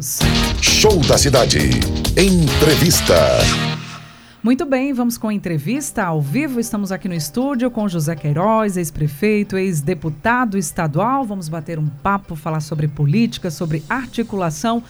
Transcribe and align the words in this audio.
Show 0.00 1.00
da 1.08 1.18
Cidade. 1.18 1.58
Entrevista. 2.16 3.16
Muito 4.40 4.64
bem, 4.64 4.92
vamos 4.92 5.18
com 5.18 5.26
a 5.26 5.34
entrevista 5.34 6.04
ao 6.04 6.22
vivo. 6.22 6.60
Estamos 6.60 6.92
aqui 6.92 7.08
no 7.08 7.14
estúdio 7.16 7.68
com 7.68 7.88
José 7.88 8.14
Queiroz, 8.14 8.76
ex-prefeito, 8.76 9.56
ex-deputado 9.56 10.56
estadual. 10.56 11.24
Vamos 11.24 11.48
bater 11.48 11.80
um 11.80 11.88
papo, 11.88 12.36
falar 12.36 12.60
sobre 12.60 12.86
política, 12.86 13.50
sobre 13.50 13.82
articulação 13.88 14.84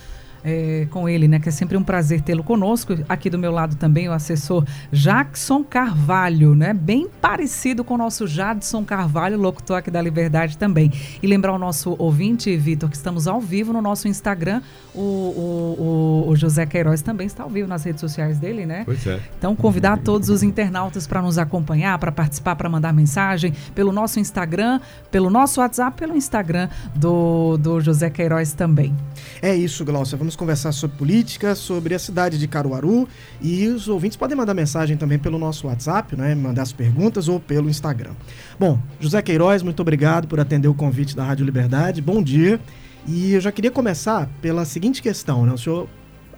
é, 0.44 0.86
com 0.90 1.08
ele, 1.08 1.28
né? 1.28 1.38
Que 1.38 1.48
é 1.48 1.52
sempre 1.52 1.76
um 1.76 1.82
prazer 1.82 2.20
tê-lo 2.20 2.42
conosco. 2.42 2.94
Aqui 3.08 3.30
do 3.30 3.38
meu 3.38 3.52
lado 3.52 3.76
também 3.76 4.08
o 4.08 4.12
assessor 4.12 4.64
Jackson 4.92 5.64
Carvalho, 5.64 6.54
né? 6.54 6.72
Bem 6.72 7.08
parecido 7.20 7.84
com 7.84 7.94
o 7.94 7.98
nosso 7.98 8.26
Jadson 8.26 8.84
Carvalho, 8.84 9.38
locutor 9.38 9.78
aqui 9.78 9.90
da 9.90 10.00
Liberdade 10.00 10.56
também. 10.56 10.92
E 11.22 11.26
lembrar 11.26 11.52
o 11.52 11.58
nosso 11.58 11.96
ouvinte, 11.98 12.54
Vitor, 12.56 12.88
que 12.88 12.96
estamos 12.96 13.26
ao 13.26 13.40
vivo 13.40 13.72
no 13.72 13.82
nosso 13.82 14.08
Instagram. 14.08 14.62
O, 14.94 15.00
o, 15.00 16.24
o, 16.26 16.30
o, 16.30 16.36
José 16.36 16.66
Queiroz 16.66 17.02
também 17.02 17.26
está 17.26 17.44
ao 17.44 17.50
vivo 17.50 17.68
nas 17.68 17.84
redes 17.84 18.00
sociais 18.00 18.38
dele, 18.38 18.66
né? 18.66 18.82
Pois 18.84 19.06
é. 19.06 19.20
Então, 19.38 19.54
convidar 19.54 19.98
todos 19.98 20.28
os 20.28 20.42
internautas 20.42 21.06
para 21.06 21.22
nos 21.22 21.38
acompanhar, 21.38 21.98
para 21.98 22.10
participar, 22.10 22.56
para 22.56 22.68
mandar 22.68 22.92
mensagem 22.92 23.52
pelo 23.74 23.92
nosso 23.92 24.18
Instagram, 24.18 24.80
pelo 25.10 25.30
nosso 25.30 25.60
WhatsApp, 25.60 25.96
pelo 25.96 26.16
Instagram 26.16 26.68
do, 26.94 27.56
do 27.58 27.80
José 27.80 28.10
Queiroz 28.10 28.52
também. 28.52 28.94
É 29.40 29.54
isso, 29.54 29.84
Glaucia. 29.84 30.18
Vamos 30.18 30.27
conversar 30.36 30.72
sobre 30.72 30.96
política, 30.96 31.54
sobre 31.54 31.94
a 31.94 31.98
cidade 31.98 32.38
de 32.38 32.46
Caruaru 32.48 33.08
e 33.40 33.66
os 33.68 33.88
ouvintes 33.88 34.16
podem 34.16 34.36
mandar 34.36 34.54
mensagem 34.54 34.96
também 34.96 35.18
pelo 35.18 35.38
nosso 35.38 35.66
WhatsApp, 35.66 36.16
né? 36.16 36.34
Mandar 36.34 36.62
as 36.62 36.72
perguntas 36.72 37.28
ou 37.28 37.38
pelo 37.38 37.68
Instagram. 37.68 38.12
Bom, 38.58 38.78
José 39.00 39.20
Queiroz, 39.22 39.62
muito 39.62 39.80
obrigado 39.80 40.28
por 40.28 40.40
atender 40.40 40.68
o 40.68 40.74
convite 40.74 41.14
da 41.14 41.24
Rádio 41.24 41.44
Liberdade. 41.44 42.00
Bom 42.00 42.22
dia. 42.22 42.60
E 43.06 43.32
eu 43.32 43.40
já 43.40 43.50
queria 43.50 43.70
começar 43.70 44.28
pela 44.42 44.64
seguinte 44.64 45.00
questão, 45.00 45.46
né? 45.46 45.52
O 45.52 45.58
senhor 45.58 45.88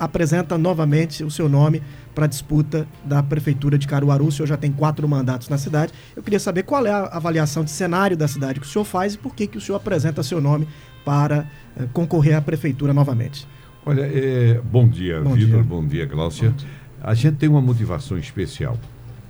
apresenta 0.01 0.57
novamente 0.57 1.23
o 1.23 1.31
seu 1.31 1.47
nome 1.47 1.83
para 2.15 2.25
a 2.25 2.29
disputa 2.29 2.89
da 3.05 3.23
Prefeitura 3.23 3.77
de 3.77 3.87
Caruaru. 3.87 4.27
O 4.27 4.33
senhor 4.33 4.47
já 4.47 4.57
tem 4.57 4.73
quatro 4.73 5.07
mandatos 5.07 5.51
na 5.51 5.59
cidade. 5.59 5.93
Eu 6.17 6.23
queria 6.23 6.41
saber 6.41 6.63
qual 6.63 6.87
é 6.87 6.91
a 6.91 7.05
avaliação 7.05 7.63
de 7.63 7.71
cenário 7.71 8.17
da 8.17 8.27
cidade 8.27 8.59
que 8.59 8.67
o 8.67 8.69
senhor 8.69 8.85
faz 8.85 9.15
e 9.15 9.19
por 9.19 9.35
que, 9.35 9.47
que 9.47 9.59
o 9.59 9.61
senhor 9.61 9.77
apresenta 9.77 10.23
seu 10.23 10.41
nome 10.41 10.67
para 11.05 11.47
eh, 11.77 11.87
concorrer 11.93 12.35
à 12.35 12.41
Prefeitura 12.41 12.95
novamente. 12.95 13.47
Olha, 13.85 14.03
é, 14.03 14.61
bom 14.61 14.87
dia, 14.87 15.23
Vitor, 15.23 15.65
bom 15.65 15.87
dia, 15.87 16.05
Glaucia. 16.05 16.55
A 17.03 17.15
gente 17.15 17.39
tem 17.39 17.49
uma 17.49 17.63
motivação 17.63 18.19
especial, 18.19 18.79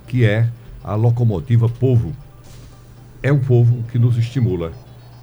que 0.07 0.25
é 0.25 0.49
a 0.83 0.93
locomotiva 0.93 1.69
povo. 1.69 2.13
É 3.23 3.31
o 3.31 3.39
povo 3.39 3.81
que 3.83 3.97
nos 3.97 4.17
estimula. 4.17 4.73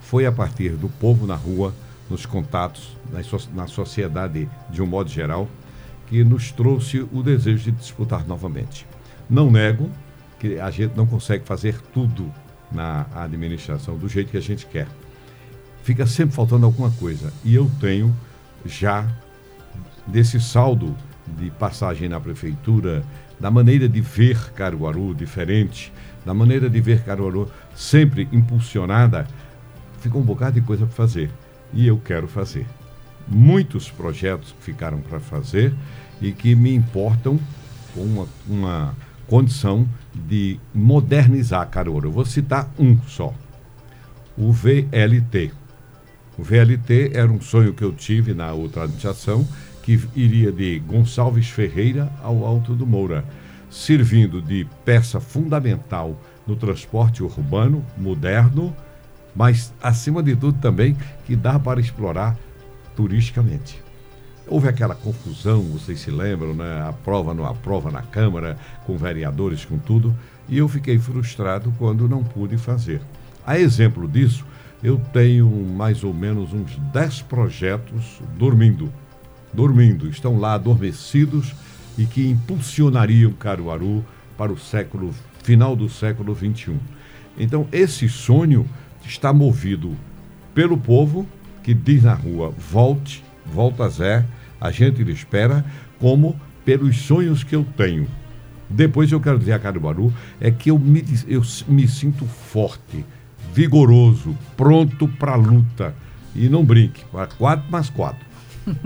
Foi 0.00 0.24
a 0.24 0.32
partir 0.32 0.70
do 0.70 0.88
povo 0.88 1.26
na 1.26 1.34
rua, 1.34 1.74
nos 2.08 2.24
contatos, 2.24 2.96
na, 3.54 3.66
sociedade 3.66 4.48
de 4.70 4.80
um 4.80 4.86
modo 4.86 5.10
geral, 5.10 5.46
que 6.06 6.24
nos 6.24 6.50
trouxe 6.50 7.06
o 7.12 7.22
desejo 7.22 7.64
de 7.64 7.72
disputar 7.72 8.26
novamente. 8.26 8.86
Não 9.28 9.50
nego 9.50 9.90
que 10.38 10.58
a 10.58 10.70
gente 10.70 10.96
não 10.96 11.06
consegue 11.06 11.44
fazer 11.44 11.78
tudo 11.92 12.32
na 12.72 13.06
administração 13.14 13.98
do 13.98 14.08
jeito 14.08 14.30
que 14.30 14.38
a 14.38 14.42
gente 14.42 14.64
quer. 14.64 14.88
Fica 15.82 16.06
sempre 16.06 16.34
faltando 16.34 16.64
alguma 16.64 16.90
coisa. 16.92 17.30
E 17.44 17.54
eu 17.54 17.70
tenho 17.78 18.14
já 18.68 19.06
desse 20.06 20.40
saldo 20.40 20.94
de 21.26 21.50
passagem 21.50 22.08
na 22.08 22.20
prefeitura, 22.20 23.02
da 23.38 23.50
maneira 23.50 23.88
de 23.88 24.00
ver 24.00 24.52
Caruaru 24.52 25.14
diferente, 25.14 25.92
da 26.24 26.32
maneira 26.32 26.68
de 26.68 26.80
ver 26.80 27.02
Caruaru 27.02 27.50
sempre 27.74 28.28
impulsionada, 28.32 29.26
ficou 30.00 30.20
um 30.20 30.24
bocado 30.24 30.60
de 30.60 30.66
coisa 30.66 30.86
para 30.86 30.94
fazer. 30.94 31.30
E 31.72 31.86
eu 31.86 31.98
quero 31.98 32.26
fazer. 32.26 32.66
Muitos 33.26 33.90
projetos 33.90 34.52
que 34.52 34.64
ficaram 34.64 35.00
para 35.00 35.20
fazer 35.20 35.74
e 36.20 36.32
que 36.32 36.54
me 36.54 36.74
importam 36.74 37.38
com 37.94 38.00
uma, 38.00 38.26
uma 38.48 38.94
condição 39.26 39.86
de 40.14 40.58
modernizar 40.74 41.68
Caruaru. 41.68 42.08
Eu 42.08 42.12
vou 42.12 42.24
citar 42.24 42.70
um 42.78 42.98
só: 43.06 43.34
o 44.36 44.50
VLT 44.50 45.52
o 46.38 46.42
VLT 46.42 47.10
era 47.14 47.30
um 47.30 47.40
sonho 47.40 47.74
que 47.74 47.82
eu 47.82 47.92
tive 47.92 48.32
na 48.32 48.52
outra 48.52 48.84
administração, 48.84 49.46
que 49.82 50.00
iria 50.14 50.52
de 50.52 50.78
Gonçalves 50.78 51.48
Ferreira 51.48 52.12
ao 52.22 52.46
Alto 52.46 52.76
do 52.76 52.86
Moura, 52.86 53.24
servindo 53.68 54.40
de 54.40 54.64
peça 54.84 55.18
fundamental 55.18 56.16
no 56.46 56.54
transporte 56.54 57.24
urbano, 57.24 57.84
moderno, 57.96 58.74
mas, 59.34 59.72
acima 59.82 60.22
de 60.22 60.36
tudo, 60.36 60.58
também 60.60 60.96
que 61.26 61.34
dá 61.34 61.58
para 61.58 61.80
explorar 61.80 62.36
turisticamente. 62.94 63.82
Houve 64.46 64.68
aquela 64.68 64.94
confusão, 64.94 65.62
vocês 65.62 66.00
se 66.00 66.10
lembram, 66.10 66.54
né? 66.54 66.82
A 66.88 66.92
prova 66.92 67.34
não 67.34 67.44
aprova 67.44 67.90
na 67.90 68.02
Câmara, 68.02 68.56
com 68.86 68.96
vereadores, 68.96 69.64
com 69.64 69.78
tudo, 69.78 70.16
e 70.48 70.56
eu 70.58 70.68
fiquei 70.68 70.98
frustrado 70.98 71.72
quando 71.78 72.08
não 72.08 72.24
pude 72.24 72.56
fazer. 72.56 73.00
A 73.46 73.58
exemplo 73.58 74.08
disso, 74.08 74.44
eu 74.82 74.98
tenho 75.12 75.48
mais 75.48 76.04
ou 76.04 76.14
menos 76.14 76.52
uns 76.52 76.76
10 76.92 77.22
projetos 77.22 78.20
dormindo. 78.36 78.92
Dormindo, 79.52 80.08
estão 80.08 80.38
lá 80.38 80.54
adormecidos 80.54 81.54
e 81.96 82.06
que 82.06 82.28
impulsionariam 82.28 83.32
Caruaru 83.32 84.04
para 84.36 84.52
o 84.52 84.58
século 84.58 85.12
final 85.42 85.74
do 85.74 85.88
século 85.88 86.32
21. 86.32 86.78
Então, 87.38 87.66
esse 87.72 88.08
sonho 88.08 88.66
está 89.04 89.32
movido 89.32 89.96
pelo 90.54 90.76
povo 90.76 91.26
que 91.62 91.74
diz 91.74 92.04
na 92.04 92.14
rua: 92.14 92.54
volte, 92.56 93.24
volta 93.46 93.88
Zé, 93.88 94.24
a 94.60 94.70
gente 94.70 95.02
lhe 95.02 95.12
espera, 95.12 95.64
como 95.98 96.38
pelos 96.64 96.98
sonhos 96.98 97.42
que 97.42 97.56
eu 97.56 97.64
tenho. 97.76 98.06
Depois 98.70 99.10
eu 99.10 99.20
quero 99.20 99.38
dizer 99.38 99.52
a 99.52 99.58
Caruaru 99.58 100.12
é 100.40 100.50
que 100.50 100.70
eu 100.70 100.78
me, 100.78 101.02
eu 101.26 101.42
me 101.66 101.88
sinto 101.88 102.26
forte 102.26 103.04
vigoroso, 103.52 104.36
pronto 104.56 105.08
para 105.08 105.32
a 105.32 105.36
luta. 105.36 105.94
E 106.34 106.48
não 106.48 106.64
brinque, 106.64 107.04
quatro 107.38 107.70
mais 107.70 107.90
quatro. 107.90 108.26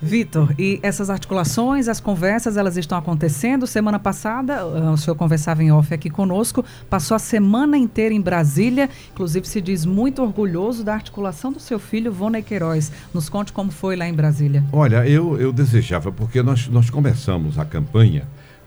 Vitor, 0.00 0.54
e 0.56 0.78
essas 0.80 1.10
articulações, 1.10 1.88
as 1.88 1.98
conversas, 1.98 2.56
elas 2.56 2.76
estão 2.76 2.96
acontecendo. 2.96 3.66
Semana 3.66 3.98
passada, 3.98 4.60
ah, 4.60 4.92
o 4.92 4.96
senhor 4.96 5.16
conversava 5.16 5.62
em 5.62 5.72
off 5.72 5.92
aqui 5.92 6.08
conosco, 6.08 6.64
passou 6.88 7.16
a 7.16 7.18
semana 7.18 7.76
inteira 7.76 8.14
em 8.14 8.20
Brasília, 8.20 8.88
inclusive 9.12 9.46
se 9.48 9.60
diz 9.60 9.84
muito 9.84 10.22
orgulhoso 10.22 10.84
da 10.84 10.94
articulação 10.94 11.52
do 11.52 11.58
seu 11.58 11.80
filho, 11.80 12.12
Vônei 12.12 12.42
Queiroz. 12.42 12.92
Nos 13.12 13.28
conte 13.28 13.52
como 13.52 13.72
foi 13.72 13.96
lá 13.96 14.06
em 14.06 14.14
Brasília. 14.14 14.62
Olha, 14.72 15.06
eu, 15.08 15.38
eu 15.40 15.52
desejava, 15.52 16.12
porque 16.12 16.42
nós, 16.42 16.68
nós 16.68 16.88
começamos 16.90 17.58
a 17.58 17.64
campanha, 17.64 18.24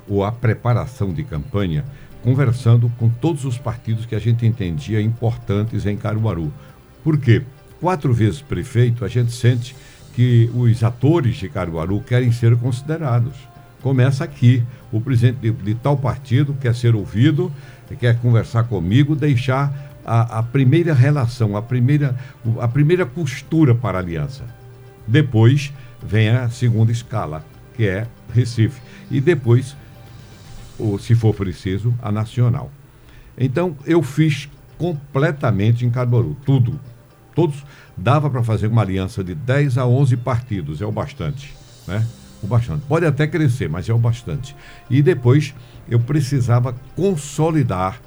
ou 0.10 0.26
a 0.26 0.32
preparação 0.34 1.14
de 1.14 1.24
campanha, 1.24 1.86
conversando 2.24 2.92
com 2.98 3.10
todos 3.10 3.46
os 3.46 3.58
partidos 3.58 4.06
que 4.06 4.16
a 4.16 4.20
gente 4.20 4.46
entendia 4.46 5.02
importantes 5.02 5.86
em 5.86 5.98
Caruaru. 5.98 6.52
Por 7.04 7.18
quê? 7.18 7.42
Quatro 7.80 8.14
vezes 8.14 8.42
prefeito, 8.42 9.04
a 9.04 9.08
gente 9.08 9.32
sente 9.32 9.76
que 10.14 10.50
os 10.54 10.84
atores 10.84 11.38
de 11.38 11.50
Caruaru 11.50 12.02
querem 12.02 12.32
ser 12.32 12.56
considerados. 12.58 13.34
Começa 13.82 14.24
aqui. 14.24 14.64
O 14.92 15.02
presidente 15.02 15.38
de, 15.40 15.52
de 15.52 15.76
tal 15.76 15.98
partido 15.98 16.56
quer 16.60 16.76
ser 16.76 16.96
ouvido, 16.96 17.52
quer 18.00 18.20
conversar 18.20 18.66
comigo, 18.66 19.16
deixar 19.16 19.74
a, 20.06 20.40
a, 20.40 20.44
primeira 20.44 20.94
relação, 20.94 21.56
a 21.56 21.62
primeira, 21.62 22.16
a 22.60 22.68
primeira 22.68 23.06
costura 23.06 23.74
para 23.74 23.98
a 23.98 24.02
aliança. 24.02 24.44
Depois 25.08 25.74
vem 26.04 26.30
a 26.30 26.50
segunda 26.50 26.92
escala, 26.92 27.44
que 27.76 27.88
é 27.88 28.06
Recife. 28.34 28.82
E 29.10 29.20
depois 29.20 29.76
ou, 30.82 30.98
se 31.00 31.16
for 31.16 31.34
preciso, 31.34 31.94
a 32.02 32.12
nacional. 32.12 32.72
Então, 33.38 33.76
eu 33.86 34.02
fiz 34.02 34.50
completamente 34.78 35.86
em 35.86 35.90
Caruaru, 35.90 36.36
tudo. 36.46 36.80
Todos 37.36 37.64
dava 37.96 38.30
para 38.30 38.44
fazer 38.44 38.68
uma 38.68 38.82
aliança 38.82 39.24
de 39.24 39.36
10 39.36 39.78
a 39.78 39.86
11 39.86 40.18
partidos, 40.18 40.82
é 40.82 40.86
o 40.86 40.92
bastante, 40.92 41.56
né? 41.88 42.06
O 42.44 42.48
bastante. 42.48 42.84
Pode 42.88 43.06
até 43.06 43.28
crescer, 43.28 43.70
mas 43.70 43.88
é 43.88 43.94
o 43.94 43.98
bastante. 43.98 44.56
E 44.90 45.02
depois 45.02 45.54
eu 45.88 46.00
precisava 46.00 46.76
consolidar 46.96 48.02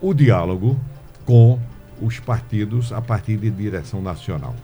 o 0.00 0.12
diálogo 0.14 0.78
com 1.24 1.58
os 2.00 2.20
partidos 2.20 2.92
a 2.92 3.00
partir 3.00 3.36
de 3.36 3.50
direção 3.50 4.02
nacional. 4.02 4.54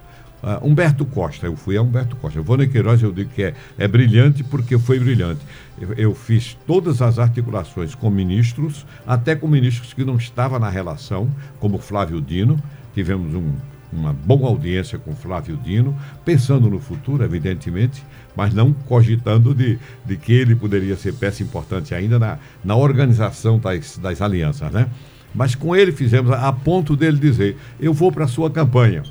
Uh, 0.43 0.69
Humberto 0.69 1.05
Costa, 1.07 1.47
eu 1.47 1.57
fui 1.57 1.77
a 1.77 1.83
Humberto 1.83 2.15
Costa. 2.17 2.41
Vônia 2.43 2.67
Queiroz, 2.69 3.03
eu 3.03 3.11
digo 3.11 3.31
que 3.31 3.43
é, 3.43 3.55
é 3.79 3.89
brilhante 3.89 4.45
porque 4.45 4.79
foi 4.79 4.99
brilhante. 4.99 5.41
Eu, 5.81 5.93
eu, 5.95 6.15
fiz 6.15 6.57
todas 6.67 7.01
as 7.01 7.19
articulações 7.19 7.95
com 7.95 8.11
ministros, 8.11 8.87
até 9.07 9.35
com 9.35 9.49
ministros 9.49 9.95
que 9.95 10.05
não 10.05 10.17
estavam 10.17 10.59
na 10.59 10.69
relação, 10.69 11.29
como 11.59 11.79
Flávio 11.79 12.21
Dino. 12.21 12.63
Tivemos 12.95 13.35
um, 13.35 13.55
uma 13.91 14.13
boa 14.13 14.49
audiência 14.49 14.99
com 14.99 15.17
Flávio 15.17 15.57
Dino, 15.57 15.97
pensando 16.23 16.69
no 16.69 16.79
futuro, 16.79 17.25
evidentemente, 17.25 18.05
mas 18.37 18.53
não 18.53 18.73
cogitando 18.73 19.55
de, 19.55 19.79
de 20.05 20.17
que 20.19 20.35
ele 20.35 20.55
poderia 20.55 20.97
ser 20.97 21.15
peça 21.15 21.43
importante 21.43 21.95
ainda 21.95 22.19
na, 22.19 22.39
na 22.63 22.77
organização 22.77 23.59
das, 23.59 23.97
das 23.97 24.21
alianças, 24.21 24.71
né? 24.71 24.87
Mas 25.35 25.55
com 25.55 25.75
ele 25.75 25.93
fizemos 25.93 26.31
a, 26.31 26.49
a 26.49 26.53
ponto 26.53 26.95
dele 26.95 27.19
dizer: 27.19 27.57
eu 27.81 27.95
vou 27.95 28.13
para 28.13 28.25
a 28.25 28.29
sua 28.29 28.51
campanha 28.51 29.03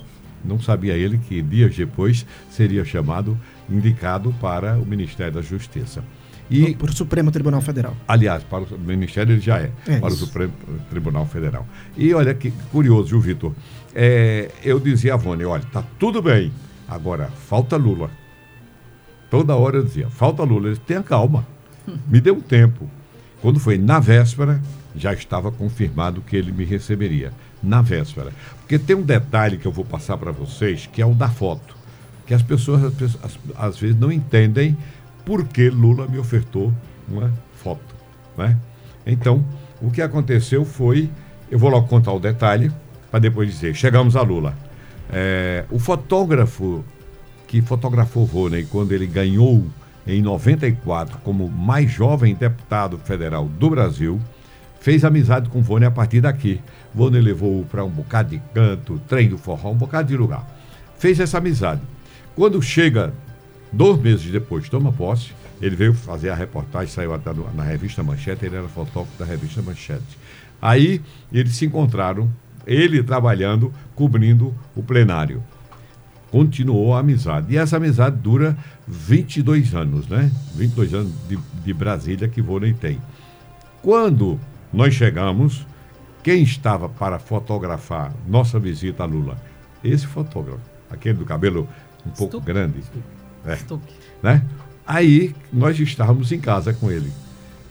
Não 0.46 0.60
sabia 0.60 0.94
ele 0.94 1.18
que 1.18 1.42
dias 1.42 1.76
depois 1.76 2.26
seria 2.50 2.86
chamado, 2.86 3.38
indicado 3.70 4.34
para 4.40 4.78
o 4.78 4.86
Ministério 4.86 5.34
da 5.34 5.42
Justiça. 5.42 6.04
E, 6.50 6.76
para 6.76 6.92
o 6.92 6.94
Supremo 6.94 7.32
Tribunal 7.32 7.62
Federal. 7.62 7.96
Aliás, 8.08 8.44
para 8.44 8.64
o 8.64 8.80
Ministério 8.80 9.34
ele 9.34 9.42
já 9.42 9.60
é, 9.60 9.72
é 9.88 10.00
para 10.00 10.10
isso. 10.10 10.24
o 10.24 10.28
Supremo 10.28 10.54
Tribunal 10.90 11.26
Federal. 11.26 11.68
E 11.98 12.14
olha 12.14 12.34
que 12.34 12.52
curioso, 12.72 13.10
viu, 13.10 13.20
Vitor? 13.20 13.54
É, 13.94 14.52
eu 14.64 14.80
dizia 14.80 15.16
a 15.16 15.18
Vônia, 15.18 15.48
olha, 15.50 15.64
tá 15.72 15.84
tudo 15.98 16.22
bem, 16.22 16.52
agora 16.88 17.28
falta 17.48 17.76
Lula. 17.78 18.12
Toda 19.30 19.56
hora 19.56 19.78
eu 19.78 19.84
dizia, 19.84 20.10
falta 20.10 20.44
Lula. 20.44 20.68
Ele 20.68 20.78
tenha 20.78 21.02
calma, 21.02 21.48
me 22.08 22.22
dê 22.22 22.32
um 22.32 22.42
tempo. 22.42 22.90
Quando 23.46 23.60
foi 23.60 23.78
na 23.78 24.00
véspera, 24.00 24.60
já 24.96 25.14
estava 25.14 25.52
confirmado 25.52 26.20
que 26.20 26.36
ele 26.36 26.52
me 26.52 26.66
receberia. 26.66 27.32
Na 27.62 27.80
véspera. 27.80 28.32
Porque 28.58 28.80
tem 28.80 28.96
um 28.96 29.04
detalhe 29.04 29.60
que 29.60 29.68
eu 29.68 29.72
vou 29.72 29.86
passar 29.86 30.18
para 30.18 30.32
vocês, 30.32 30.90
que 30.92 31.00
é 31.00 31.06
o 31.06 31.14
da 31.14 31.30
foto. 31.30 31.78
Que 32.26 32.34
as 32.34 32.42
pessoas, 32.42 32.92
às, 33.56 33.78
vezes, 33.78 33.96
não 34.00 34.12
entendem 34.12 34.76
porque 35.24 35.70
Lula 35.70 36.08
me 36.08 36.18
ofertou 36.18 36.74
uma 37.08 37.32
foto. 37.54 37.94
Né? 38.36 38.58
Então, 39.06 39.46
o 39.80 39.92
que 39.92 40.02
aconteceu 40.02 40.66
foi, 40.66 41.08
eu 41.52 41.60
vou 41.60 41.70
logo 41.70 41.88
contar 41.88 42.14
o 42.14 42.20
detalhe, 42.20 42.72
para 43.12 43.20
depois 43.20 43.48
dizer, 43.48 43.76
chegamos 43.76 44.16
a 44.16 44.24
Lula. 44.24 44.58
É, 45.12 45.66
o 45.70 45.78
fotógrafo 45.78 46.84
que 47.48 47.62
fotografou 47.62 48.24
Rony 48.24 48.64
quando 48.66 48.92
ele 48.92 49.06
ganhou 49.06 49.64
em 50.08 50.22
94 50.22 51.18
como 51.24 51.50
mais 51.50 51.92
jovem 51.92 52.36
deputado 52.36 52.98
federal 52.98 53.46
do 53.46 53.70
Brasil, 53.70 54.20
fez 54.80 55.04
amizade 55.04 55.50
com 55.50 55.62
Vônia 55.62 55.88
a 55.88 55.92
partir 55.92 56.22
daqui. 56.22 56.62
Vônia 56.94 57.22
levou 57.22 57.66
para 57.66 57.84
um 57.84 57.90
bocado 57.90 58.30
de 58.30 58.42
canto, 58.54 59.00
trem 59.08 59.30
do 59.30 59.38
forró, 59.38 59.72
um 59.72 59.76
bocado 59.76 60.08
de 60.08 60.18
lugar. 60.18 60.48
Fez 60.98 61.20
essa 61.20 61.40
amizade. 61.40 61.82
Quando 62.36 62.62
chega 62.62 63.14
Dois 63.76 64.00
meses 64.00 64.32
depois, 64.32 64.70
toma 64.70 64.90
posse, 64.90 65.32
ele 65.62 65.76
veio 65.76 65.94
fazer 65.94 66.30
a 66.30 66.36
reportagem, 66.36 66.88
saiu 66.88 67.14
até 67.14 67.30
na 67.54 67.62
revista 67.62 68.02
Manchete, 68.02 68.46
ele 68.46 68.56
era 68.56 68.70
fotógrafo 68.70 69.20
da 69.20 69.26
revista 69.26 69.62
Manchete. 69.62 70.18
Aí 70.62 71.02
eles 71.30 71.58
se 71.58 71.66
encontraram, 71.66 72.32
ele 72.66 73.04
trabalhando, 73.04 73.74
cobrindo 73.94 74.56
o 74.78 74.82
plenário. 74.82 75.44
Continuou 76.36 76.94
a 76.94 77.00
amizade. 77.00 77.54
E 77.54 77.58
essa 77.58 77.78
amizade 77.78 78.18
dura 78.18 78.58
22 78.86 79.74
anos, 79.74 80.06
né? 80.10 80.30
22 80.54 80.94
anos 80.94 81.14
de, 81.30 81.40
de 81.64 81.74
Brasília 81.74 82.28
que 82.28 82.42
Vôlei 82.42 82.74
tem. 82.74 83.00
Quando 83.82 84.38
nós 84.74 84.94
chegamos, 84.94 85.66
quem 86.22 86.44
estava 86.44 86.90
para 86.90 87.20
fotografar 87.20 88.12
nossa 88.28 88.60
visita 88.60 89.04
a 89.04 89.06
Lula? 89.06 89.42
Esse 89.82 90.06
fotógrafo, 90.06 90.60
aquele 90.92 91.20
do 91.20 91.24
cabelo 91.24 91.70
um 92.06 92.10
pouco 92.10 92.42
grande. 92.42 92.84
É. 93.46 93.58
Né? 94.22 94.46
Aí 94.86 95.34
nós 95.54 95.80
estávamos 95.80 96.34
em 96.34 96.42
casa 96.42 96.74
com 96.74 96.92
ele. 96.92 97.14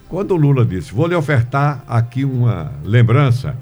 Quando 0.09 0.31
o 0.31 0.37
Lula 0.39 0.65
disse, 0.65 0.91
vou 0.91 1.07
lhe 1.07 1.15
ofertar 1.15 1.85
aqui 1.87 2.25
uma 2.25 2.73
lembrança, 2.83 3.59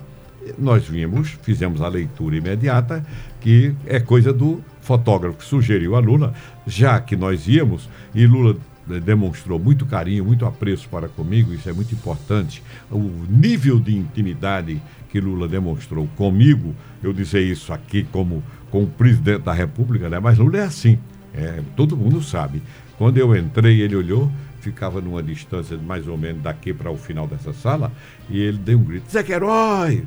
nós 0.57 0.87
vimos, 0.87 1.37
fizemos 1.43 1.81
a 1.83 1.89
leitura 1.89 2.37
imediata, 2.37 3.05
que 3.41 3.75
é 3.85 3.99
coisa 3.99 4.33
do 4.33 4.63
fotógrafo 4.83 5.43
sugeriu 5.43 5.97
a 5.97 6.01
Lula, 6.01 6.35
já 6.67 7.01
que 7.01 7.17
nós 7.17 7.49
íamos, 7.49 7.89
e 8.15 8.27
Lula 8.27 8.57
demonstrou 9.05 9.59
muito 9.59 9.87
carinho, 9.87 10.25
muito 10.25 10.45
apreço 10.45 10.89
para 10.89 11.09
comigo, 11.09 11.55
isso 11.55 11.71
é 11.71 11.73
muito 11.73 11.95
importante. 11.95 12.63
O 12.91 13.25
nível 13.29 13.81
de 13.81 13.97
intimidade 13.97 14.83
que 15.09 15.21
Lula 15.21 15.47
demonstrou 15.49 16.07
comigo, 16.17 16.75
eu 17.03 17.13
dizer 17.13 17.43
isso 17.43 17.73
aqui 17.73 18.03
como, 18.11 18.43
como 18.71 18.87
presidente 18.87 19.43
da 19.43 19.53
República, 19.53 20.09
né? 20.11 20.19
mas 20.19 20.37
Lula 20.39 20.59
é 20.59 20.65
assim. 20.65 20.99
É, 21.33 21.63
todo 21.77 21.97
mundo 21.97 22.21
sabe. 22.23 22.61
Quando 22.99 23.17
eu 23.19 23.35
entrei, 23.37 23.81
ele 23.81 23.97
olhou, 23.97 24.31
ficava 24.61 25.01
numa 25.01 25.23
distância 25.23 25.77
de 25.77 25.85
mais 25.85 26.07
ou 26.07 26.19
menos 26.19 26.43
daqui 26.43 26.75
para 26.75 26.91
o 26.91 26.97
final 26.97 27.27
dessa 27.27 27.53
sala, 27.53 27.91
e 28.29 28.39
ele 28.39 28.59
deu 28.59 28.79
um 28.79 28.85
grito: 28.85 29.11
Zé 29.11 29.23
Queiroz! 29.23 30.03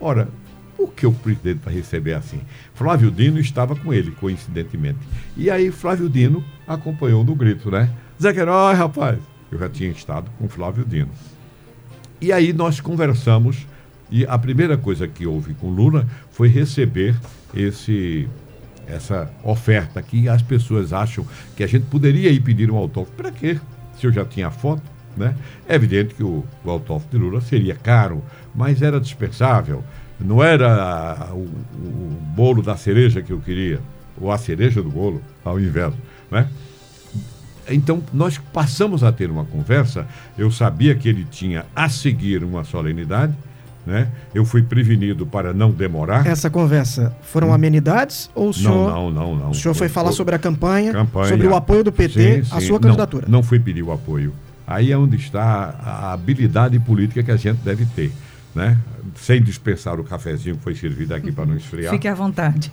Ora, 0.00 0.28
o 0.82 0.88
que 0.88 1.06
o 1.06 1.12
presidente 1.12 1.60
vai 1.64 1.74
receber 1.74 2.14
assim? 2.14 2.40
Flávio 2.74 3.10
Dino 3.10 3.38
estava 3.38 3.74
com 3.76 3.92
ele, 3.92 4.10
coincidentemente. 4.12 4.98
E 5.36 5.50
aí 5.50 5.70
Flávio 5.70 6.08
Dino 6.08 6.44
acompanhou 6.66 7.24
no 7.24 7.34
grito, 7.34 7.70
né? 7.70 7.90
Zé 8.20 8.32
Queiroz, 8.32 8.78
rapaz! 8.78 9.18
Eu 9.50 9.58
já 9.58 9.68
tinha 9.68 9.90
estado 9.90 10.30
com 10.38 10.48
Flávio 10.48 10.84
Dino. 10.84 11.10
E 12.20 12.32
aí 12.32 12.52
nós 12.52 12.80
conversamos, 12.80 13.66
e 14.10 14.24
a 14.26 14.38
primeira 14.38 14.76
coisa 14.78 15.08
que 15.08 15.26
houve 15.26 15.54
com 15.54 15.70
Lula 15.70 16.06
foi 16.30 16.48
receber 16.48 17.16
esse 17.54 18.28
essa 18.86 19.30
oferta 19.44 20.02
que 20.02 20.28
as 20.28 20.42
pessoas 20.42 20.92
acham 20.92 21.24
que 21.56 21.62
a 21.62 21.66
gente 21.66 21.86
poderia 21.86 22.30
ir 22.30 22.40
pedir 22.40 22.70
um 22.70 22.76
autógrafo. 22.76 23.16
Para 23.16 23.30
quê? 23.30 23.58
Se 23.98 24.06
eu 24.06 24.12
já 24.12 24.24
tinha 24.24 24.50
foto, 24.50 24.82
né? 25.16 25.34
É 25.68 25.74
evidente 25.74 26.14
que 26.14 26.22
o, 26.22 26.44
o 26.64 26.70
autógrafo 26.70 27.08
de 27.10 27.18
Lula 27.18 27.40
seria 27.40 27.74
caro, 27.74 28.22
mas 28.54 28.82
era 28.82 29.00
dispensável. 29.00 29.84
Não 30.22 30.42
era 30.42 31.28
o, 31.32 31.38
o, 31.38 32.18
bolo 32.34 32.62
da 32.62 32.76
cereja 32.76 33.22
que 33.22 33.32
eu 33.32 33.40
queria, 33.40 33.80
ou 34.20 34.30
a 34.30 34.38
cereja 34.38 34.82
do 34.82 34.90
bolo, 34.90 35.20
ao 35.44 35.60
inverso, 35.60 35.98
né? 36.30 36.48
Então, 37.68 38.02
nós 38.12 38.38
passamos 38.52 39.04
a 39.04 39.12
ter 39.12 39.30
uma 39.30 39.44
conversa. 39.44 40.06
Eu 40.36 40.50
sabia 40.50 40.94
que 40.94 41.08
ele 41.08 41.24
tinha 41.30 41.64
a 41.76 41.88
seguir 41.88 42.42
uma 42.42 42.64
solenidade, 42.64 43.34
né? 43.86 44.08
Eu 44.34 44.44
fui 44.44 44.62
prevenido 44.62 45.26
para 45.26 45.52
não 45.52 45.70
demorar. 45.70 46.26
Essa 46.26 46.48
conversa 46.48 47.14
foram 47.22 47.48
hum. 47.48 47.54
amenidades 47.54 48.30
ou 48.34 48.48
o 48.48 48.54
senhor? 48.54 48.90
Não, 48.90 49.10
não, 49.10 49.34
não, 49.34 49.36
não. 49.36 49.50
O 49.50 49.54
senhor 49.54 49.74
foi, 49.74 49.88
foi 49.88 49.94
falar 49.94 50.12
sobre 50.12 50.34
a 50.34 50.38
campanha, 50.38 50.92
campanha, 50.92 51.28
sobre 51.28 51.46
o 51.46 51.54
apoio 51.54 51.84
do 51.84 51.92
PT 51.92 52.44
sim, 52.44 52.56
à 52.56 52.60
sua 52.60 52.78
candidatura? 52.78 53.26
Não, 53.26 53.38
não 53.38 53.42
fui 53.42 53.58
pedir 53.58 53.82
o 53.82 53.92
apoio. 53.92 54.32
Aí 54.66 54.92
é 54.92 54.96
onde 54.96 55.16
está 55.16 55.74
a 55.84 56.12
habilidade 56.12 56.78
política 56.78 57.22
que 57.22 57.30
a 57.30 57.36
gente 57.36 57.58
deve 57.58 57.84
ter, 57.86 58.12
né? 58.54 58.78
Sem 59.16 59.42
dispensar 59.42 59.98
o 59.98 60.04
cafezinho 60.04 60.56
que 60.56 60.62
foi 60.62 60.74
servido 60.74 61.14
aqui 61.14 61.32
para 61.32 61.46
não 61.46 61.56
esfriar. 61.56 61.92
Fique 61.92 62.08
à 62.08 62.14
vontade. 62.14 62.72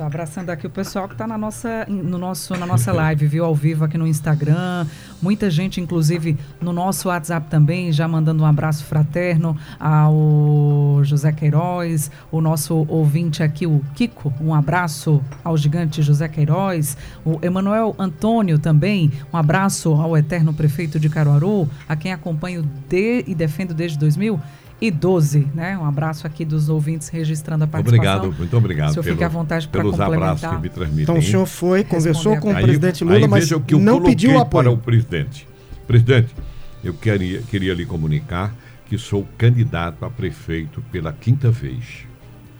Abraçando 0.00 0.48
aqui 0.48 0.66
o 0.66 0.70
pessoal 0.70 1.06
que 1.06 1.14
está 1.14 1.26
na 1.26 1.36
nossa, 1.36 1.84
no 1.86 2.16
nosso, 2.16 2.56
na 2.56 2.64
nossa 2.64 2.90
live, 2.90 3.26
viu? 3.26 3.44
Ao 3.44 3.54
vivo 3.54 3.84
aqui 3.84 3.98
no 3.98 4.06
Instagram. 4.06 4.86
Muita 5.20 5.50
gente, 5.50 5.78
inclusive, 5.78 6.38
no 6.60 6.72
nosso 6.72 7.08
WhatsApp 7.08 7.48
também, 7.50 7.92
já 7.92 8.08
mandando 8.08 8.42
um 8.42 8.46
abraço 8.46 8.84
fraterno 8.84 9.54
ao 9.78 11.00
José 11.02 11.32
Queiroz, 11.32 12.10
o 12.32 12.40
nosso 12.40 12.86
ouvinte 12.88 13.42
aqui, 13.42 13.66
o 13.66 13.84
Kiko. 13.94 14.32
Um 14.40 14.54
abraço 14.54 15.22
ao 15.44 15.56
gigante 15.56 16.00
José 16.00 16.28
Queiroz. 16.28 16.96
O 17.22 17.38
Emanuel 17.42 17.94
Antônio 17.98 18.58
também. 18.58 19.12
Um 19.30 19.36
abraço 19.36 19.92
ao 19.92 20.16
eterno 20.16 20.54
prefeito 20.54 20.98
de 20.98 21.10
Caruaru, 21.10 21.68
a 21.86 21.94
quem 21.94 22.12
acompanho 22.12 22.62
de, 22.88 23.22
e 23.26 23.34
defendo 23.34 23.74
desde 23.74 23.98
2000 23.98 24.40
e 24.80 24.90
12, 24.90 25.48
né? 25.54 25.76
Um 25.76 25.84
abraço 25.84 26.26
aqui 26.26 26.44
dos 26.44 26.68
ouvintes 26.68 27.08
registrando 27.08 27.64
a 27.64 27.66
participação. 27.66 28.16
Obrigado, 28.16 28.38
muito 28.38 28.56
obrigado. 28.56 28.90
O 28.90 28.92
senhor 28.92 29.04
pelo, 29.04 29.16
fique 29.16 29.24
à 29.24 29.28
vontade 29.28 29.68
para 29.68 29.82
complementar. 29.82 30.10
Pelos 30.10 30.22
abraços 30.22 30.56
que 30.56 30.62
me 30.62 30.68
transmitem. 30.68 31.02
Então 31.02 31.18
o 31.18 31.22
senhor 31.22 31.46
foi, 31.46 31.84
conversou 31.84 32.36
com 32.38 32.50
o 32.50 32.54
presidente 32.54 33.04
Lula, 33.04 33.28
mas 33.28 33.50
que 33.66 33.76
não 33.76 34.02
pediu 34.02 34.38
apoio. 34.38 34.64
para 34.64 34.70
o 34.72 34.78
presidente. 34.78 35.46
Presidente, 35.86 36.34
eu 36.82 36.94
queria, 36.94 37.42
queria 37.42 37.74
lhe 37.74 37.84
comunicar 37.84 38.54
que 38.86 38.96
sou 38.98 39.26
candidato 39.36 40.04
a 40.04 40.10
prefeito 40.10 40.82
pela 40.90 41.12
quinta 41.12 41.50
vez. 41.50 42.06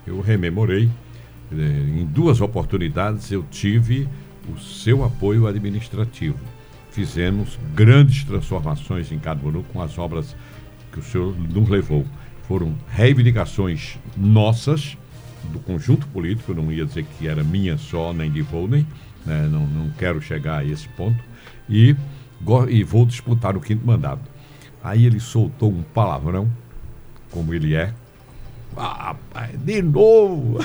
Eu 0.06 0.20
rememorei, 0.20 0.88
eh, 1.52 2.00
em 2.00 2.04
duas 2.04 2.40
oportunidades 2.40 3.32
eu 3.32 3.44
tive 3.50 4.08
o 4.48 4.58
seu 4.58 5.04
apoio 5.04 5.46
administrativo. 5.46 6.38
Fizemos 6.90 7.58
grandes 7.74 8.24
transformações 8.24 9.10
em 9.10 9.18
Carbono 9.18 9.64
com 9.72 9.80
as 9.80 9.96
obras 9.98 10.36
que 10.92 10.98
o 10.98 11.02
senhor 11.02 11.36
nos 11.38 11.68
levou 11.68 12.04
foram 12.46 12.74
reivindicações 12.88 13.98
nossas, 14.16 14.96
do 15.52 15.58
conjunto 15.60 16.06
político, 16.08 16.52
não 16.52 16.70
ia 16.70 16.84
dizer 16.84 17.04
que 17.04 17.28
era 17.28 17.42
minha 17.42 17.78
só, 17.78 18.12
nem 18.12 18.30
de 18.30 18.42
Volney, 18.42 18.86
né? 19.24 19.48
não, 19.50 19.66
não 19.66 19.90
quero 19.90 20.20
chegar 20.20 20.58
a 20.58 20.64
esse 20.64 20.88
ponto, 20.90 21.22
e, 21.68 21.96
e 22.68 22.84
vou 22.84 23.06
disputar 23.06 23.56
o 23.56 23.60
quinto 23.60 23.86
mandato. 23.86 24.22
Aí 24.82 25.06
ele 25.06 25.20
soltou 25.20 25.70
um 25.70 25.82
palavrão, 25.82 26.50
como 27.30 27.54
ele 27.54 27.74
é. 27.74 27.94
Ah, 28.76 29.14
de 29.54 29.82
novo! 29.82 30.58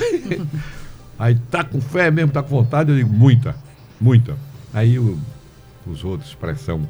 Aí 1.18 1.34
tá 1.50 1.64
com 1.64 1.80
fé 1.80 2.10
mesmo, 2.10 2.32
tá 2.32 2.42
com 2.42 2.48
vontade? 2.48 2.90
Eu 2.90 2.96
digo, 2.96 3.12
muita, 3.12 3.56
muita. 4.00 4.36
Aí 4.74 4.98
os 4.98 6.04
outros, 6.04 6.30
expressão 6.30 6.86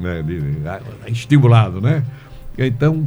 né, 0.00 0.22
de, 0.22 0.40
estimulado, 1.10 1.80
né? 1.80 2.04
Então, 2.58 3.06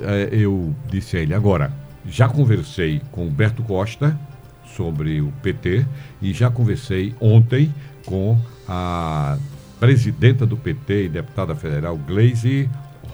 é, 0.00 0.28
eu 0.32 0.74
disse 0.88 1.16
a 1.16 1.20
ele, 1.20 1.34
agora, 1.34 1.72
já 2.06 2.28
conversei 2.28 3.00
com 3.10 3.26
o 3.26 3.62
Costa 3.64 4.18
sobre 4.66 5.20
o 5.20 5.32
PT 5.42 5.86
e 6.20 6.32
já 6.32 6.50
conversei 6.50 7.14
ontem 7.20 7.72
com 8.06 8.38
a 8.68 9.38
presidenta 9.78 10.46
do 10.46 10.56
PT 10.56 11.04
e 11.04 11.08
deputada 11.08 11.54
federal, 11.54 11.96
Gleisi 11.96 12.68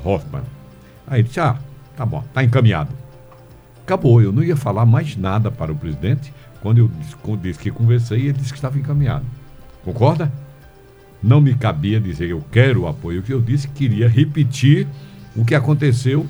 Hoffmann. 0.04 0.44
Aí 1.06 1.20
ele 1.20 1.28
disse, 1.28 1.40
ah, 1.40 1.56
tá 1.96 2.04
bom, 2.04 2.22
tá 2.32 2.44
encaminhado. 2.44 2.90
acabou. 3.82 4.20
Eu 4.20 4.32
não 4.32 4.42
ia 4.42 4.56
falar 4.56 4.84
mais 4.84 5.16
nada 5.16 5.50
para 5.50 5.72
o 5.72 5.76
presidente 5.76 6.32
quando 6.60 6.78
eu 6.78 6.90
disse 7.40 7.58
que 7.58 7.70
conversei 7.70 8.20
ele 8.20 8.34
disse 8.34 8.52
que 8.52 8.58
estava 8.58 8.78
encaminhado. 8.78 9.24
Concorda? 9.84 10.30
Não 11.22 11.40
me 11.40 11.54
cabia 11.54 12.00
dizer 12.00 12.30
eu 12.30 12.44
quero 12.50 12.82
o 12.82 12.86
apoio, 12.86 13.22
que 13.22 13.32
eu 13.32 13.40
disse 13.40 13.66
que 13.68 13.88
queria 13.88 14.08
repetir 14.08 14.86
o 15.36 15.44
que 15.44 15.54
aconteceu 15.54 16.26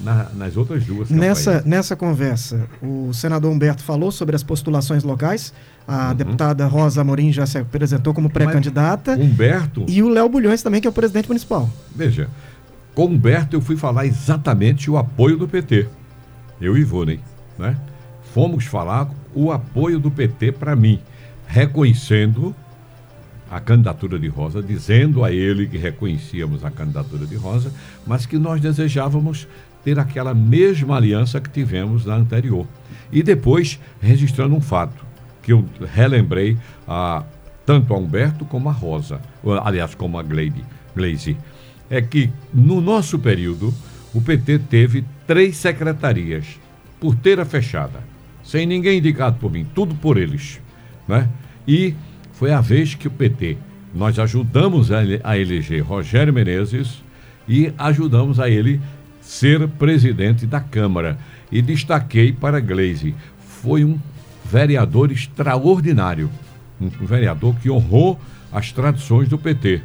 na, 0.00 0.28
nas 0.34 0.56
outras 0.56 0.84
duas 0.84 1.10
nessa, 1.10 1.62
nessa 1.64 1.96
conversa, 1.96 2.68
o 2.80 3.12
senador 3.12 3.50
Humberto 3.50 3.82
falou 3.82 4.12
sobre 4.12 4.36
as 4.36 4.42
postulações 4.42 5.02
locais. 5.02 5.52
A 5.86 6.08
uhum. 6.08 6.14
deputada 6.14 6.66
Rosa 6.66 7.00
Amorim 7.00 7.32
já 7.32 7.46
se 7.46 7.58
apresentou 7.58 8.12
como 8.12 8.30
pré-candidata. 8.30 9.12
Humberto. 9.16 9.84
E 9.88 10.02
o 10.02 10.08
Léo 10.08 10.28
Bulhões 10.28 10.62
também, 10.62 10.80
que 10.80 10.86
é 10.86 10.90
o 10.90 10.92
presidente 10.92 11.28
municipal. 11.28 11.68
Veja, 11.94 12.28
com 12.94 13.06
Humberto 13.06 13.56
eu 13.56 13.60
fui 13.60 13.76
falar 13.76 14.06
exatamente 14.06 14.90
o 14.90 14.96
apoio 14.96 15.36
do 15.36 15.48
PT. 15.48 15.86
Eu 16.60 16.76
e 16.76 16.80
Ivone, 16.80 17.20
né? 17.58 17.76
Fomos 18.34 18.66
falar 18.66 19.08
o 19.34 19.50
apoio 19.50 19.98
do 19.98 20.10
PT 20.10 20.52
para 20.52 20.76
mim, 20.76 21.00
reconhecendo 21.46 22.54
a 23.50 23.60
candidatura 23.60 24.18
de 24.18 24.28
Rosa, 24.28 24.62
dizendo 24.62 25.24
a 25.24 25.32
ele 25.32 25.66
que 25.66 25.78
reconhecíamos 25.78 26.64
a 26.64 26.70
candidatura 26.70 27.26
de 27.26 27.36
Rosa, 27.36 27.72
mas 28.06 28.26
que 28.26 28.38
nós 28.38 28.60
desejávamos 28.60 29.48
ter 29.84 29.98
aquela 29.98 30.34
mesma 30.34 30.96
aliança 30.96 31.40
que 31.40 31.48
tivemos 31.48 32.04
na 32.04 32.16
anterior. 32.16 32.66
E 33.10 33.22
depois 33.22 33.80
registrando 34.00 34.54
um 34.54 34.60
fato 34.60 35.06
que 35.42 35.52
eu 35.52 35.64
relembrei 35.94 36.58
a, 36.86 37.24
tanto 37.64 37.94
a 37.94 37.98
Humberto 37.98 38.44
como 38.44 38.68
a 38.68 38.72
Rosa, 38.72 39.20
aliás, 39.64 39.94
como 39.94 40.18
a 40.18 40.22
Gleide, 40.22 40.64
Glaze, 40.94 41.36
é 41.88 42.02
que 42.02 42.30
no 42.52 42.80
nosso 42.80 43.18
período 43.18 43.72
o 44.12 44.20
PT 44.20 44.58
teve 44.70 45.04
três 45.26 45.56
secretarias, 45.56 46.58
porteira 47.00 47.44
fechada, 47.44 48.00
sem 48.42 48.66
ninguém 48.66 48.98
indicado 48.98 49.38
por 49.38 49.50
mim, 49.50 49.66
tudo 49.74 49.94
por 49.94 50.18
eles. 50.18 50.60
Né? 51.06 51.28
E 51.66 51.94
foi 52.38 52.52
a 52.52 52.60
vez 52.60 52.94
que 52.94 53.08
o 53.08 53.10
PT, 53.10 53.58
nós 53.92 54.16
ajudamos 54.16 54.92
a, 54.92 55.36
eleger 55.36 55.82
Rogério 55.82 56.32
Menezes 56.32 57.02
e 57.48 57.72
ajudamos 57.76 58.38
a 58.38 58.48
ele 58.48 58.80
ser 59.20 59.66
presidente 59.66 60.46
da 60.46 60.60
Câmara. 60.60 61.18
E 61.50 61.60
destaquei 61.60 62.32
para 62.32 62.60
Gleisi, 62.60 63.12
foi 63.40 63.84
um 63.84 63.98
vereador 64.44 65.10
extraordinário, 65.10 66.30
um 66.80 66.88
vereador 66.88 67.56
que 67.56 67.68
honrou 67.68 68.20
as 68.52 68.70
tradições 68.70 69.28
do 69.28 69.36
PT. 69.36 69.82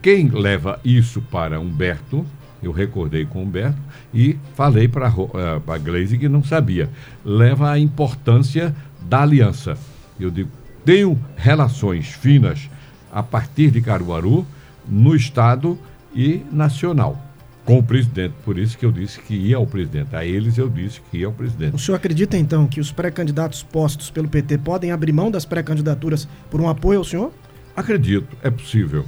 Quem 0.00 0.28
leva 0.28 0.78
isso 0.84 1.20
para 1.22 1.58
Humberto, 1.58 2.24
eu 2.62 2.70
recordei 2.70 3.26
com 3.26 3.42
Humberto 3.42 3.80
e 4.12 4.38
falei 4.54 4.86
para 4.86 5.08
a 5.08 5.78
Gleisi 5.78 6.18
que 6.18 6.28
não 6.28 6.44
sabia, 6.44 6.88
leva 7.24 7.72
a 7.72 7.80
importância 7.80 8.72
da 9.02 9.22
aliança. 9.22 9.76
Eu 10.20 10.30
digo, 10.30 10.50
tenho 10.84 11.18
relações 11.36 12.08
finas 12.08 12.68
a 13.12 13.22
partir 13.22 13.70
de 13.70 13.80
Caruaru, 13.80 14.46
no 14.86 15.14
Estado 15.14 15.78
e 16.14 16.42
nacional 16.52 17.20
com 17.64 17.78
o 17.78 17.82
presidente. 17.82 18.34
Por 18.44 18.58
isso 18.58 18.76
que 18.76 18.84
eu 18.84 18.92
disse 18.92 19.20
que 19.20 19.34
ia 19.34 19.56
ao 19.56 19.66
presidente. 19.66 20.14
A 20.14 20.24
eles 20.24 20.58
eu 20.58 20.68
disse 20.68 21.00
que 21.10 21.18
ia 21.18 21.26
ao 21.26 21.32
presidente. 21.32 21.74
O 21.74 21.78
senhor 21.78 21.96
acredita 21.96 22.36
então 22.36 22.66
que 22.66 22.80
os 22.80 22.92
pré-candidatos 22.92 23.62
postos 23.62 24.10
pelo 24.10 24.28
PT 24.28 24.58
podem 24.58 24.92
abrir 24.92 25.12
mão 25.12 25.30
das 25.30 25.44
pré-candidaturas 25.44 26.28
por 26.50 26.60
um 26.60 26.68
apoio 26.68 26.98
ao 26.98 27.04
senhor? 27.04 27.32
Acredito, 27.76 28.36
é 28.42 28.50
possível. 28.50 29.04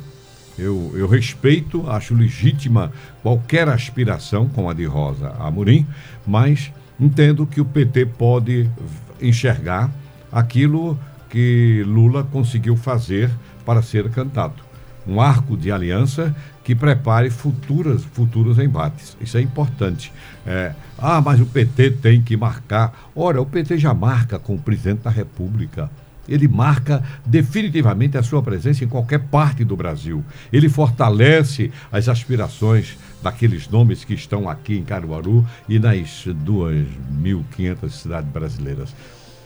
Eu, 0.58 0.92
eu 0.96 1.06
respeito, 1.06 1.88
acho 1.88 2.14
legítima 2.14 2.90
qualquer 3.22 3.68
aspiração, 3.68 4.48
como 4.48 4.70
a 4.70 4.74
de 4.74 4.86
Rosa 4.86 5.28
Amorim, 5.38 5.86
mas 6.26 6.72
entendo 6.98 7.46
que 7.46 7.60
o 7.60 7.64
PT 7.64 8.06
pode 8.06 8.68
enxergar 9.20 9.90
aquilo 10.32 10.98
que 11.36 11.84
Lula 11.86 12.24
conseguiu 12.24 12.74
fazer 12.76 13.30
para 13.62 13.82
ser 13.82 14.08
candidato. 14.08 14.64
Um 15.06 15.20
arco 15.20 15.54
de 15.54 15.70
aliança 15.70 16.34
que 16.64 16.74
prepare 16.74 17.28
futuras, 17.28 18.02
futuros 18.04 18.58
embates. 18.58 19.14
Isso 19.20 19.36
é 19.36 19.42
importante. 19.42 20.10
É, 20.46 20.72
ah, 20.96 21.20
mas 21.20 21.38
o 21.38 21.44
PT 21.44 21.90
tem 21.90 22.22
que 22.22 22.38
marcar. 22.38 23.10
Ora, 23.14 23.38
o 23.38 23.44
PT 23.44 23.76
já 23.76 23.92
marca 23.92 24.38
com 24.38 24.54
o 24.54 24.58
presidente 24.58 25.02
da 25.02 25.10
República. 25.10 25.90
Ele 26.26 26.48
marca 26.48 27.04
definitivamente 27.26 28.16
a 28.16 28.22
sua 28.22 28.42
presença 28.42 28.82
em 28.82 28.88
qualquer 28.88 29.18
parte 29.18 29.62
do 29.62 29.76
Brasil. 29.76 30.24
Ele 30.50 30.70
fortalece 30.70 31.70
as 31.92 32.08
aspirações 32.08 32.96
daqueles 33.22 33.68
nomes 33.68 34.04
que 34.04 34.14
estão 34.14 34.48
aqui 34.48 34.78
em 34.78 34.84
Caruaru 34.84 35.46
e 35.68 35.78
nas 35.78 36.26
2.500 36.26 37.90
cidades 37.90 38.30
brasileiras. 38.30 38.94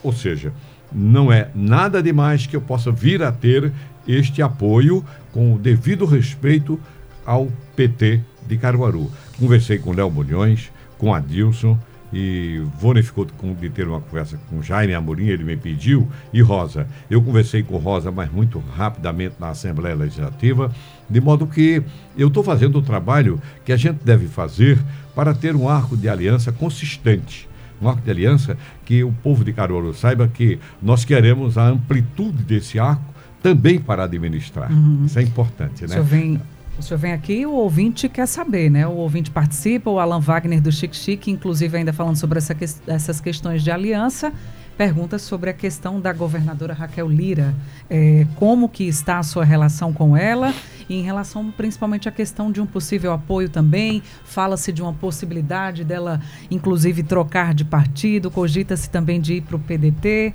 Ou 0.05 0.13
seja, 0.13 0.53
não 0.93 1.33
é 1.33 1.49
nada 1.55 2.03
demais 2.03 2.47
que 2.47 2.57
eu 2.57 2.61
possa 2.61 2.91
vir 2.91 3.23
a 3.23 3.33
ter 3.33 3.73
este 4.07 4.43
apoio 4.43 5.05
com 5.33 5.55
o 5.55 5.59
devido 5.59 6.05
respeito 6.05 6.81
ao 7.25 7.49
PT 7.77 8.21
de 8.47 8.57
Caruaru. 8.57 9.11
Conversei 9.39 9.79
com 9.79 9.93
Léo 9.93 10.11
Bulhões, 10.11 10.71
com 10.99 11.15
Adilson 11.15 11.79
e 12.13 12.61
Vone 12.81 13.03
ficou 13.03 13.25
de 13.25 13.71
ter 13.71 13.87
uma 13.87 14.01
conversa 14.01 14.39
com 14.49 14.63
Jaime 14.63 14.95
Amorim, 14.95 15.27
ele 15.27 15.45
me 15.45 15.57
pediu, 15.57 16.09
e 16.33 16.43
Rosa. 16.43 16.87
Eu 17.09 17.23
conversei 17.23 17.63
com 17.63 17.77
Rosa, 17.77 18.11
mas 18.11 18.31
muito 18.31 18.59
rapidamente 18.77 19.37
na 19.39 19.51
Assembleia 19.51 19.95
Legislativa, 19.95 20.73
de 21.09 21.21
modo 21.21 21.47
que 21.47 21.83
eu 22.17 22.29
estou 22.29 22.43
fazendo 22.43 22.79
o 22.79 22.83
trabalho 22.83 23.41
que 23.65 23.73
a 23.73 23.77
gente 23.77 24.05
deve 24.05 24.27
fazer 24.27 24.79
para 25.15 25.35
ter 25.35 25.55
um 25.55 25.69
arco 25.69 25.97
de 25.97 26.09
aliança 26.09 26.51
consistente. 26.51 27.49
Um 27.81 27.89
arco 27.89 28.03
de 28.03 28.11
aliança 28.11 28.57
que 28.85 29.03
o 29.03 29.13
povo 29.23 29.45
de 29.45 29.53
Caruaru 29.53 29.95
saiba 29.95 30.29
que 30.29 30.59
nós 30.83 31.05
queremos 31.05 31.57
a 31.57 31.69
amplitude 31.69 32.43
desse 32.43 32.79
arco 32.79 33.05
também 33.43 33.79
para 33.79 34.05
administrar. 34.05 34.71
Uhum. 34.71 35.05
Isso 35.07 35.19
é 35.19 35.23
importante, 35.23 35.83
né? 35.83 35.87
O 35.87 35.91
senhor 35.91 36.05
vem 36.05 36.41
o 36.79 36.83
senhor 36.83 36.99
vem 36.99 37.13
aqui 37.13 37.45
o 37.45 37.53
ouvinte 37.53 38.09
quer 38.09 38.27
saber, 38.27 38.71
né? 38.71 38.87
O 38.87 38.93
ouvinte 38.93 39.31
participa, 39.31 39.91
o 39.91 39.99
Alan 39.99 40.21
Wagner 40.21 40.63
do 40.63 40.73
Chic 40.73 40.95
Chic, 40.95 41.29
inclusive 41.29 41.77
ainda 41.77 41.93
falando 41.93 42.17
sobre 42.17 42.39
essa 42.39 42.55
que, 42.55 42.65
essas 42.87 43.21
questões 43.21 43.63
de 43.63 43.71
aliança, 43.71 44.33
pergunta 44.81 45.19
sobre 45.19 45.51
a 45.51 45.53
questão 45.53 46.01
da 46.01 46.11
governadora 46.11 46.73
Raquel 46.73 47.07
Lira. 47.07 47.55
É, 47.91 48.27
como 48.37 48.67
que 48.67 48.85
está 48.85 49.19
a 49.19 49.23
sua 49.23 49.45
relação 49.45 49.93
com 49.93 50.17
ela? 50.17 50.55
E 50.89 50.95
em 50.95 51.03
relação 51.03 51.51
principalmente 51.51 52.09
à 52.09 52.11
questão 52.11 52.51
de 52.51 52.63
um 52.63 52.67
possível 52.67 53.13
apoio 53.13 53.51
também, 53.51 54.03
fala-se 54.25 54.73
de 54.73 54.81
uma 54.81 54.95
possibilidade 54.95 55.85
dela, 55.85 56.19
inclusive, 56.51 57.03
trocar 57.03 57.53
de 57.53 57.63
partido, 57.63 58.31
cogita-se 58.31 58.89
também 58.89 59.21
de 59.21 59.35
ir 59.35 59.43
para 59.43 59.57
o 59.57 59.59
PDT. 59.59 60.33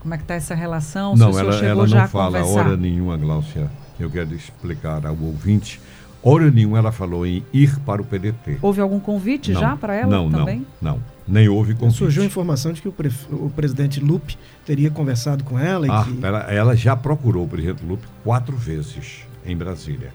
Como 0.00 0.12
é 0.12 0.18
que 0.18 0.24
está 0.24 0.34
essa 0.34 0.54
relação? 0.54 1.16
Não, 1.16 1.30
ela, 1.30 1.54
ela 1.64 1.86
não 1.86 2.08
fala 2.08 2.44
hora 2.44 2.76
nenhuma, 2.76 3.16
Glaucia 3.16 3.70
eu 3.98 4.10
quero 4.10 4.34
explicar 4.34 5.06
ao 5.06 5.16
ouvinte. 5.16 5.80
Hora 6.28 6.50
nenhuma 6.50 6.78
ela 6.78 6.90
falou 6.90 7.24
em 7.24 7.44
ir 7.52 7.78
para 7.80 8.02
o 8.02 8.04
PDT. 8.04 8.58
Houve 8.60 8.80
algum 8.80 8.98
convite 8.98 9.52
não, 9.52 9.60
já 9.60 9.76
para 9.76 9.94
ela 9.94 10.10
não, 10.10 10.28
também? 10.28 10.66
Não, 10.82 10.94
não. 10.94 11.02
Nem 11.28 11.48
houve 11.48 11.72
convite. 11.74 11.98
Surgiu 11.98 12.24
a 12.24 12.26
informação 12.26 12.72
de 12.72 12.82
que 12.82 12.88
o, 12.88 12.94
o 13.30 13.52
presidente 13.54 14.00
Lupe 14.00 14.36
teria 14.64 14.90
conversado 14.90 15.44
com 15.44 15.56
ela. 15.56 15.86
ah, 15.88 16.04
que... 16.04 16.26
ela, 16.26 16.38
ela 16.52 16.76
já 16.76 16.96
procurou 16.96 17.44
o 17.44 17.48
presidente 17.48 17.84
Lupe 17.84 18.08
quatro 18.24 18.56
vezes 18.56 19.24
em 19.44 19.56
Brasília. 19.56 20.12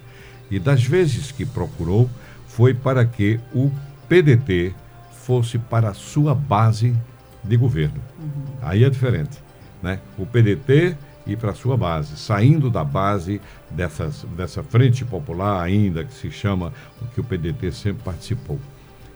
E 0.50 0.60
das 0.60 0.84
vezes 0.84 1.32
que 1.32 1.46
procurou, 1.46 2.10
foi 2.46 2.74
para 2.74 3.06
que 3.06 3.40
o 3.54 3.72
PDT 4.10 4.74
fosse 5.14 5.58
para 5.58 5.90
a 5.90 5.94
sua 5.94 6.36
base 6.36 6.94
de 7.42 7.56
governo. 7.56 8.02
Uhum. 8.20 8.44
Aí 8.62 8.84
é 8.84 8.90
diferente. 8.90 9.38
Né? 9.82 10.00
O 10.18 10.26
PDT 10.26 10.98
ir 11.26 11.38
para 11.38 11.54
sua 11.54 11.78
base, 11.78 12.18
saindo 12.18 12.70
da 12.70 12.84
base 12.84 13.42
dessas, 13.70 14.26
dessa 14.36 14.64
frente 14.64 15.06
popular 15.06 15.62
ainda, 15.62 16.04
que 16.04 16.14
se 16.14 16.32
chama, 16.32 16.74
que 17.14 17.22
o 17.22 17.24
PDT 17.24 17.72
sempre 17.72 18.04
participou. 18.04 18.60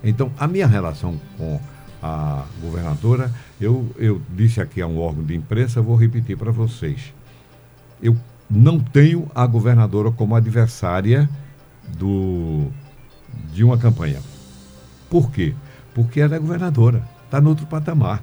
Então, 0.04 0.32
a 0.38 0.48
minha 0.48 0.68
relação 0.68 1.20
com 1.38 1.60
a 2.02 2.46
governadora, 2.62 3.32
eu, 3.60 3.90
eu 3.98 4.22
disse 4.30 4.62
aqui 4.62 4.82
a 4.82 4.88
um 4.88 5.00
órgão 5.00 5.24
de 5.24 5.36
imprensa, 5.36 5.82
vou 5.82 5.96
repetir 5.96 6.38
para 6.38 6.52
vocês. 6.52 7.14
Eu 8.02 8.16
não 8.50 8.80
tenho 8.80 9.30
a 9.34 9.46
governadora 9.48 10.12
como 10.12 10.36
adversária 10.36 11.28
do, 11.98 12.68
de 13.52 13.64
uma 13.64 13.78
campanha. 13.78 14.20
Por 15.10 15.32
quê? 15.32 15.56
Porque 15.94 16.20
ela 16.20 16.36
é 16.36 16.40
governadora, 16.40 17.04
está 17.26 17.42
no 17.42 17.50
outro 17.50 17.66
patamar. 17.66 18.22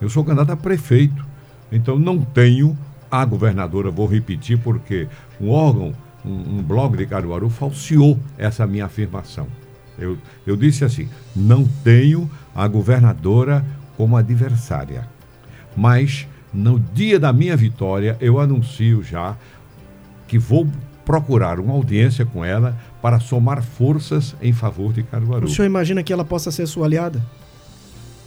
Eu 0.00 0.08
sou 0.08 0.24
candidato 0.24 0.52
a 0.52 0.56
prefeito, 0.56 1.26
então 1.72 1.98
não 1.98 2.20
tenho 2.20 2.78
a 3.10 3.24
governadora, 3.24 3.90
vou 3.90 4.06
repetir, 4.06 4.58
porque 4.58 5.08
um 5.40 5.50
órgão, 5.50 5.92
um, 6.24 6.58
um 6.58 6.62
blog 6.62 6.96
de 6.96 7.06
Caruaru, 7.06 7.48
falseou 7.48 8.18
essa 8.36 8.66
minha 8.66 8.86
afirmação. 8.86 9.46
Eu, 9.98 10.16
eu 10.46 10.56
disse 10.56 10.84
assim: 10.84 11.08
não 11.34 11.64
tenho 11.82 12.30
a 12.54 12.66
governadora 12.68 13.64
como 13.96 14.16
adversária, 14.16 15.08
mas 15.76 16.26
no 16.52 16.78
dia 16.78 17.18
da 17.18 17.32
minha 17.32 17.56
vitória 17.56 18.16
eu 18.20 18.38
anuncio 18.38 19.02
já 19.02 19.36
que 20.26 20.38
vou 20.38 20.68
procurar 21.04 21.58
uma 21.58 21.72
audiência 21.72 22.26
com 22.26 22.44
ela 22.44 22.78
para 23.00 23.18
somar 23.18 23.62
forças 23.62 24.36
em 24.42 24.52
favor 24.52 24.92
de 24.92 25.02
Caruaru. 25.02 25.46
O 25.46 25.48
senhor 25.48 25.66
imagina 25.66 26.02
que 26.02 26.12
ela 26.12 26.24
possa 26.24 26.50
ser 26.50 26.66
sua 26.66 26.86
aliada? 26.86 27.24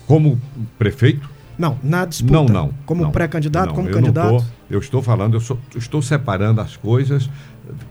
Como 0.08 0.42
prefeito? 0.80 1.30
Não, 1.62 1.78
na 1.84 2.06
disputa. 2.06 2.34
Não, 2.34 2.46
não. 2.46 2.74
Como 2.88 3.12
pré-candidato, 3.12 3.76
como 3.76 3.88
eu 3.88 3.94
candidato? 3.94 4.38
Tô, 4.40 4.44
eu 4.68 4.80
estou 4.80 5.00
falando, 5.04 5.36
eu 5.36 5.40
sou, 5.40 5.60
estou 5.76 6.02
separando 6.02 6.60
as 6.60 6.76
coisas 6.76 7.30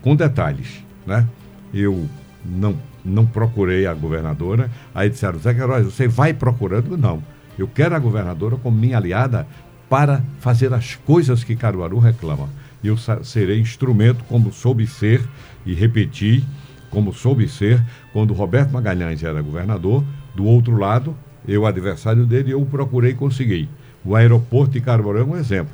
com 0.02 0.16
detalhes, 0.16 0.84
né? 1.06 1.24
Eu 1.72 2.08
não, 2.44 2.76
não 3.04 3.24
procurei 3.24 3.86
a 3.86 3.94
governadora, 3.94 4.68
aí 4.92 5.08
disseram, 5.08 5.38
Zé 5.38 5.54
Queiroz, 5.54 5.84
você 5.84 6.08
vai 6.08 6.34
procurando? 6.34 6.98
Não. 6.98 7.22
Eu 7.56 7.68
quero 7.68 7.94
a 7.94 7.98
governadora 8.00 8.56
como 8.56 8.76
minha 8.76 8.96
aliada 8.96 9.46
para 9.88 10.20
fazer 10.40 10.74
as 10.74 10.96
coisas 10.96 11.44
que 11.44 11.54
Caruaru 11.54 12.00
reclama. 12.00 12.48
E 12.82 12.88
eu 12.88 12.96
serei 12.96 13.60
instrumento 13.60 14.24
como 14.24 14.52
soube 14.52 14.84
ser 14.84 15.22
e 15.64 15.74
repetir 15.74 16.42
como 16.90 17.12
soube 17.14 17.48
ser 17.48 17.80
quando 18.12 18.34
Roberto 18.34 18.72
Magalhães 18.72 19.22
era 19.22 19.40
governador. 19.40 20.02
Do 20.34 20.44
outro 20.44 20.76
lado, 20.76 21.16
eu, 21.50 21.66
adversário 21.66 22.24
dele, 22.24 22.52
eu 22.52 22.64
procurei 22.64 23.12
conseguir. 23.14 23.68
O 24.04 24.14
aeroporto 24.14 24.72
de 24.72 24.80
Caruaru 24.80 25.18
é 25.18 25.24
um 25.24 25.36
exemplo. 25.36 25.72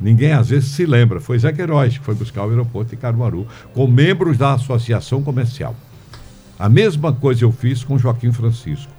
Ninguém 0.00 0.32
às 0.32 0.48
vezes 0.48 0.70
se 0.70 0.86
lembra. 0.86 1.20
Foi 1.20 1.38
Zé 1.38 1.52
Queiroz 1.52 1.98
que 1.98 2.04
foi 2.04 2.14
buscar 2.14 2.46
o 2.46 2.50
aeroporto 2.50 2.90
de 2.90 2.96
Caruaru 2.96 3.46
com 3.74 3.86
membros 3.86 4.38
da 4.38 4.54
associação 4.54 5.22
comercial. 5.22 5.76
A 6.58 6.68
mesma 6.68 7.12
coisa 7.12 7.44
eu 7.44 7.52
fiz 7.52 7.84
com 7.84 7.98
Joaquim 7.98 8.32
Francisco. 8.32 8.90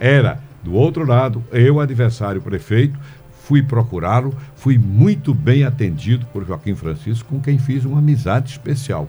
Era, 0.00 0.40
do 0.62 0.74
outro 0.74 1.06
lado, 1.06 1.44
eu, 1.52 1.80
adversário 1.80 2.42
prefeito, 2.42 2.98
fui 3.44 3.62
procurá-lo, 3.62 4.34
fui 4.56 4.76
muito 4.76 5.32
bem 5.32 5.64
atendido 5.64 6.26
por 6.26 6.46
Joaquim 6.46 6.74
Francisco, 6.74 7.28
com 7.28 7.40
quem 7.40 7.58
fiz 7.58 7.84
uma 7.84 7.98
amizade 7.98 8.50
especial. 8.50 9.08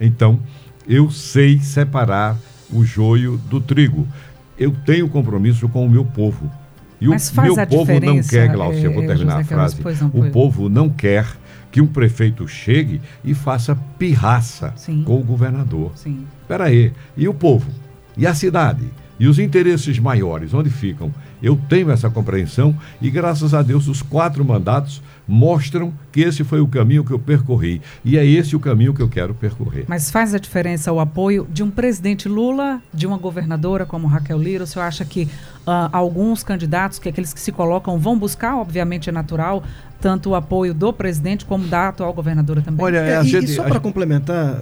Então, 0.00 0.38
eu 0.86 1.10
sei 1.10 1.58
separar 1.58 2.36
o 2.70 2.84
joio 2.84 3.36
do 3.48 3.60
trigo. 3.60 4.06
Eu 4.58 4.72
tenho 4.84 5.08
compromisso 5.08 5.68
com 5.68 5.84
o 5.84 5.90
meu 5.90 6.04
povo. 6.04 6.50
E 7.00 7.08
Mas 7.08 7.30
o 7.36 7.42
meu 7.42 7.54
povo 7.66 8.00
não 8.00 8.22
quer, 8.22 8.48
Glaucia, 8.52 8.90
vou 8.90 9.02
eh, 9.02 9.06
terminar 9.06 9.40
a 9.40 9.44
frase. 9.44 9.76
Não, 9.82 10.08
o 10.08 10.30
povo 10.30 10.68
não 10.68 10.88
quer 10.88 11.26
que 11.70 11.80
um 11.80 11.86
prefeito 11.86 12.46
chegue 12.46 13.00
e 13.24 13.34
faça 13.34 13.76
pirraça 13.98 14.72
Sim. 14.76 15.02
com 15.02 15.18
o 15.18 15.24
governador. 15.24 15.92
Sim. 15.96 16.24
Espera 16.40 16.64
aí. 16.64 16.92
E 17.16 17.26
o 17.26 17.34
povo? 17.34 17.68
E 18.16 18.26
a 18.26 18.32
cidade? 18.32 18.84
E 19.18 19.26
os 19.26 19.38
interesses 19.38 19.98
maiores, 19.98 20.54
onde 20.54 20.70
ficam? 20.70 21.12
Eu 21.44 21.60
tenho 21.68 21.90
essa 21.90 22.08
compreensão 22.08 22.74
e, 23.02 23.10
graças 23.10 23.52
a 23.52 23.60
Deus, 23.60 23.86
os 23.86 24.00
quatro 24.00 24.42
mandatos 24.42 25.02
mostram 25.28 25.92
que 26.10 26.22
esse 26.22 26.42
foi 26.42 26.58
o 26.58 26.66
caminho 26.66 27.04
que 27.04 27.10
eu 27.10 27.18
percorri. 27.18 27.82
E 28.02 28.16
é 28.16 28.24
esse 28.24 28.56
o 28.56 28.60
caminho 28.60 28.94
que 28.94 29.02
eu 29.02 29.10
quero 29.10 29.34
percorrer. 29.34 29.84
Mas 29.86 30.10
faz 30.10 30.34
a 30.34 30.38
diferença 30.38 30.90
o 30.90 30.98
apoio 30.98 31.46
de 31.50 31.62
um 31.62 31.70
presidente 31.70 32.30
Lula, 32.30 32.80
de 32.94 33.06
uma 33.06 33.18
governadora 33.18 33.84
como 33.84 34.06
Raquel 34.06 34.38
Lira? 34.38 34.64
O 34.64 34.66
senhor 34.66 34.86
acha 34.86 35.04
que 35.04 35.24
uh, 35.66 35.90
alguns 35.92 36.42
candidatos, 36.42 36.98
que 36.98 37.10
aqueles 37.10 37.34
que 37.34 37.40
se 37.40 37.52
colocam, 37.52 37.98
vão 37.98 38.18
buscar, 38.18 38.56
obviamente 38.56 39.10
é 39.10 39.12
natural, 39.12 39.62
tanto 40.00 40.30
o 40.30 40.34
apoio 40.34 40.72
do 40.72 40.94
presidente 40.94 41.44
como 41.44 41.66
da 41.66 41.88
atual 41.88 42.14
governadora 42.14 42.62
também? 42.62 42.82
Olha, 42.82 43.00
é, 43.00 43.20
e, 43.20 43.26
gente, 43.26 43.50
e, 43.50 43.54
só 43.54 43.64
para 43.64 43.80
complementar, 43.80 44.58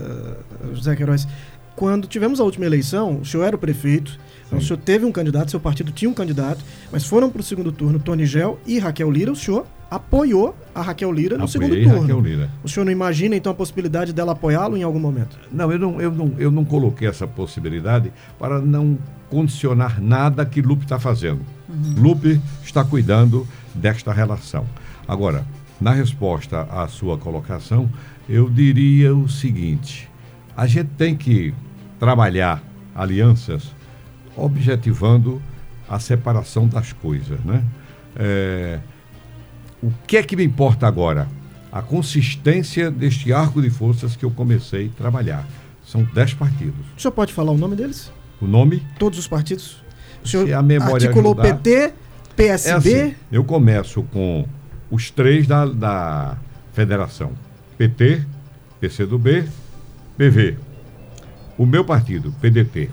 José 0.75 0.97
Queiroz, 0.97 1.29
quando 1.77 2.09
tivemos 2.09 2.41
a 2.41 2.45
última 2.45 2.67
eleição, 2.67 3.21
o 3.21 3.25
senhor 3.25 3.45
era 3.45 3.55
o 3.55 3.59
prefeito, 3.59 4.19
então, 4.53 4.59
o 4.59 4.63
senhor 4.63 4.79
teve 4.79 5.07
um 5.07 5.13
candidato, 5.13 5.51
seu 5.51 5.59
partido 5.59 5.91
tinha 5.93 6.11
um 6.11 6.13
candidato, 6.13 6.63
mas 6.91 7.07
foram 7.07 7.31
para 7.31 7.41
o 7.41 7.43
segundo 7.43 7.73
turno 7.73 7.99
Tony 7.99 8.27
Gel 8.27 8.59
e 8.67 8.79
Raquel 8.79 9.11
Lira. 9.11 9.33
O 9.33 9.37
senhor 9.37 9.67
apoiou 9.91 10.55
a 10.75 10.83
Raquel 10.83 11.11
Lira 11.11 11.39
no 11.39 11.45
Apoiei 11.45 11.71
segundo 11.71 11.83
turno. 11.83 12.01
Raquel 12.03 12.21
Lira. 12.21 12.51
O 12.63 12.69
senhor 12.69 12.85
não 12.85 12.93
imagina, 12.93 13.35
então, 13.35 13.51
a 13.51 13.55
possibilidade 13.55 14.13
dela 14.13 14.33
apoiá-lo 14.33 14.77
em 14.77 14.83
algum 14.83 14.99
momento? 14.99 15.39
Não 15.51 15.73
eu, 15.73 15.79
não, 15.79 16.01
eu 16.03 16.11
não, 16.11 16.35
eu 16.39 16.51
não 16.51 16.67
coloquei 16.67 17.09
essa 17.09 17.27
possibilidade 17.27 18.13
para 18.39 18.61
não 18.61 18.99
condicionar 19.31 20.03
nada 20.03 20.45
que 20.45 20.61
Lupe 20.61 20.85
está 20.85 20.99
fazendo. 20.99 21.41
Uhum. 21.67 22.03
Lupe 22.03 22.39
está 22.63 22.85
cuidando 22.85 23.49
desta 23.75 24.13
relação. 24.13 24.67
Agora, 25.09 25.47
na 25.81 25.93
resposta 25.93 26.69
à 26.71 26.87
sua 26.89 27.17
colocação, 27.17 27.89
eu 28.29 28.51
diria 28.51 29.17
o 29.17 29.31
seguinte: 29.31 30.11
a 30.55 30.67
gente 30.67 30.91
tem 30.99 31.17
que 31.17 31.55
trabalhar 31.99 32.63
alianças 32.95 33.73
objetivando 34.37 35.41
a 35.89 35.99
separação 35.99 36.67
das 36.67 36.93
coisas, 36.93 37.39
né? 37.45 37.63
É, 38.17 38.79
o 39.83 39.91
que 40.07 40.17
é 40.17 40.23
que 40.23 40.37
me 40.37 40.45
importa 40.45 40.87
agora? 40.87 41.29
A 41.71 41.83
consistência 41.83 42.91
deste 42.91 43.33
arco 43.33 43.61
de 43.61 43.71
forças 43.71 44.15
que 44.15 44.25
eu 44.25 44.31
comecei 44.31 44.91
a 44.95 44.99
trabalhar. 44.99 45.47
São 45.85 46.05
dez 46.05 46.33
partidos. 46.33 46.85
O 46.97 47.01
senhor 47.01 47.13
pode 47.13 47.33
falar 47.33 47.53
o 47.53 47.59
nome 47.59 47.75
deles? 47.77 48.13
O 48.41 48.47
nome? 48.47 48.83
Todos 48.99 49.19
os 49.19 49.27
partidos? 49.27 49.83
O 50.25 50.29
senhor 50.29 50.47
Se 50.47 50.53
a 50.53 50.63
memória 50.63 50.95
articulou 50.95 51.33
ajudar, 51.33 51.57
PT, 51.57 51.95
PSB? 52.37 52.91
É 52.93 53.03
assim, 53.03 53.15
eu 53.31 53.45
começo 53.45 54.03
com 54.05 54.47
os 54.91 55.11
três 55.11 55.47
da, 55.47 55.67
da 55.67 56.37
federação. 56.73 57.33
PT, 57.77 58.23
PCdoB, 58.81 59.49
PV. 60.17 60.57
O 61.59 61.67
meu 61.67 61.85
partido, 61.85 62.33
PDT. 62.41 62.91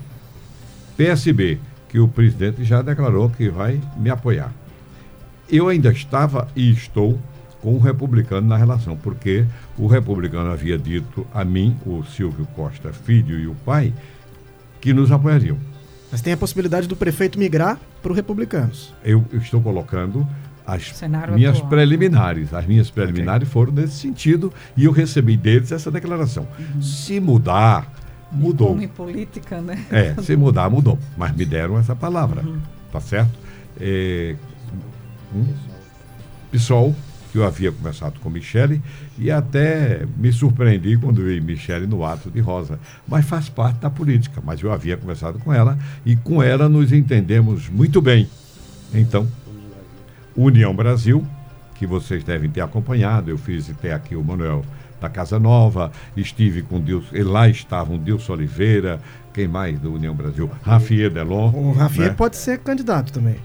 PSB, 1.00 1.58
que 1.88 1.98
o 1.98 2.06
presidente 2.06 2.62
já 2.62 2.82
declarou 2.82 3.30
que 3.30 3.48
vai 3.48 3.80
me 3.96 4.10
apoiar. 4.10 4.52
Eu 5.48 5.66
ainda 5.68 5.90
estava 5.90 6.46
e 6.54 6.70
estou 6.70 7.18
com 7.62 7.74
o 7.74 7.78
republicano 7.78 8.46
na 8.46 8.58
relação, 8.58 8.98
porque 8.98 9.46
o 9.78 9.86
republicano 9.86 10.52
havia 10.52 10.76
dito 10.76 11.26
a 11.32 11.42
mim, 11.42 11.74
o 11.86 12.04
Silvio 12.04 12.46
Costa 12.54 12.92
Filho 12.92 13.38
e 13.38 13.46
o 13.46 13.54
pai, 13.64 13.94
que 14.78 14.92
nos 14.92 15.10
apoiariam. 15.10 15.56
Mas 16.12 16.20
tem 16.20 16.34
a 16.34 16.36
possibilidade 16.36 16.86
do 16.86 16.94
prefeito 16.94 17.38
migrar 17.38 17.80
para 18.02 18.12
os 18.12 18.16
republicanos. 18.16 18.92
Eu, 19.02 19.24
eu, 19.32 19.38
estou 19.38 19.62
colocando 19.62 20.28
as 20.66 20.92
minhas 21.34 21.56
atual. 21.56 21.70
preliminares. 21.70 22.52
As 22.52 22.66
minhas 22.66 22.90
preliminares 22.90 23.48
okay. 23.48 23.52
foram 23.52 23.72
nesse 23.72 23.94
sentido 23.94 24.52
e 24.76 24.84
eu 24.84 24.92
recebi 24.92 25.34
deles 25.34 25.72
essa 25.72 25.90
declaração. 25.90 26.46
Uhum. 26.58 26.82
Se 26.82 27.18
mudar, 27.20 27.90
mudou. 28.30 28.68
Como 28.68 28.82
em 28.82 28.88
política, 28.88 29.60
né? 29.60 29.84
É, 29.90 30.14
se 30.22 30.36
mudar, 30.36 30.70
mudou. 30.70 30.98
Mas 31.16 31.34
me 31.34 31.44
deram 31.44 31.78
essa 31.78 31.96
palavra, 31.96 32.42
uhum. 32.42 32.60
tá 32.92 33.00
certo? 33.00 33.38
É, 33.80 34.36
um, 35.34 35.46
PSOL, 36.50 36.94
que 37.30 37.38
eu 37.38 37.46
havia 37.46 37.70
conversado 37.70 38.18
com 38.20 38.28
Michele, 38.28 38.82
e 39.16 39.30
até 39.30 40.04
me 40.16 40.32
surpreendi 40.32 40.96
quando 40.96 41.24
vi 41.24 41.40
Michele 41.40 41.86
no 41.86 42.04
ato 42.04 42.30
de 42.30 42.40
Rosa. 42.40 42.78
Mas 43.06 43.24
faz 43.24 43.48
parte 43.48 43.80
da 43.80 43.90
política, 43.90 44.42
mas 44.44 44.60
eu 44.60 44.72
havia 44.72 44.96
conversado 44.96 45.38
com 45.38 45.52
ela 45.52 45.78
e 46.04 46.16
com 46.16 46.42
ela 46.42 46.68
nos 46.68 46.92
entendemos 46.92 47.68
muito 47.68 48.00
bem. 48.00 48.28
Então, 48.92 49.28
União 50.36 50.74
Brasil, 50.74 51.24
que 51.76 51.86
vocês 51.86 52.24
devem 52.24 52.50
ter 52.50 52.60
acompanhado, 52.60 53.30
eu 53.30 53.38
fiz 53.38 53.70
até 53.70 53.92
aqui 53.92 54.16
o 54.16 54.24
Manuel 54.24 54.64
da 55.00 55.08
Casa 55.08 55.38
Nova, 55.38 55.90
estive 56.16 56.62
com 56.62 56.80
Deus, 56.80 57.06
e 57.12 57.22
lá 57.22 57.48
estavam 57.48 57.98
Deus 57.98 58.28
Oliveira, 58.28 59.00
quem 59.32 59.48
mais 59.48 59.78
do 59.78 59.94
União 59.94 60.14
Brasil? 60.14 60.50
Rafier 60.62 61.10
Delon. 61.10 61.50
O 61.52 61.72
Rafier 61.72 62.08
né? 62.08 62.14
pode 62.14 62.36
ser 62.36 62.58
candidato 62.58 63.12
também. 63.12 63.36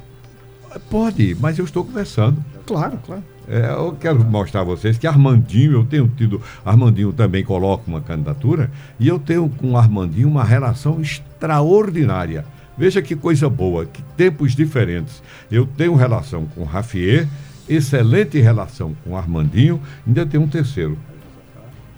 Pode, 0.89 1.35
mas 1.39 1.57
eu 1.57 1.65
estou 1.65 1.85
conversando. 1.85 2.43
Claro, 2.65 2.99
claro. 3.05 3.23
É, 3.47 3.69
eu 3.69 3.95
quero 3.99 4.23
mostrar 4.25 4.61
a 4.61 4.63
vocês 4.63 4.97
que 4.97 5.05
Armandinho, 5.05 5.73
eu 5.73 5.85
tenho 5.85 6.07
tido. 6.07 6.41
Armandinho 6.65 7.13
também 7.13 7.43
coloca 7.43 7.83
uma 7.87 8.01
candidatura 8.01 8.71
e 8.99 9.07
eu 9.07 9.19
tenho 9.19 9.47
com 9.49 9.77
Armandinho 9.77 10.27
uma 10.27 10.43
relação 10.43 10.99
extraordinária. 10.99 12.45
Veja 12.77 13.01
que 13.01 13.15
coisa 13.15 13.49
boa, 13.49 13.85
que 13.85 14.01
tempos 14.17 14.55
diferentes. 14.55 15.21
Eu 15.49 15.65
tenho 15.65 15.95
relação 15.95 16.45
com 16.45 16.63
Rafier, 16.63 17.27
excelente 17.69 18.39
relação 18.39 18.95
com 19.03 19.15
Armandinho, 19.15 19.79
ainda 20.05 20.25
tem 20.25 20.39
um 20.39 20.47
terceiro, 20.47 20.97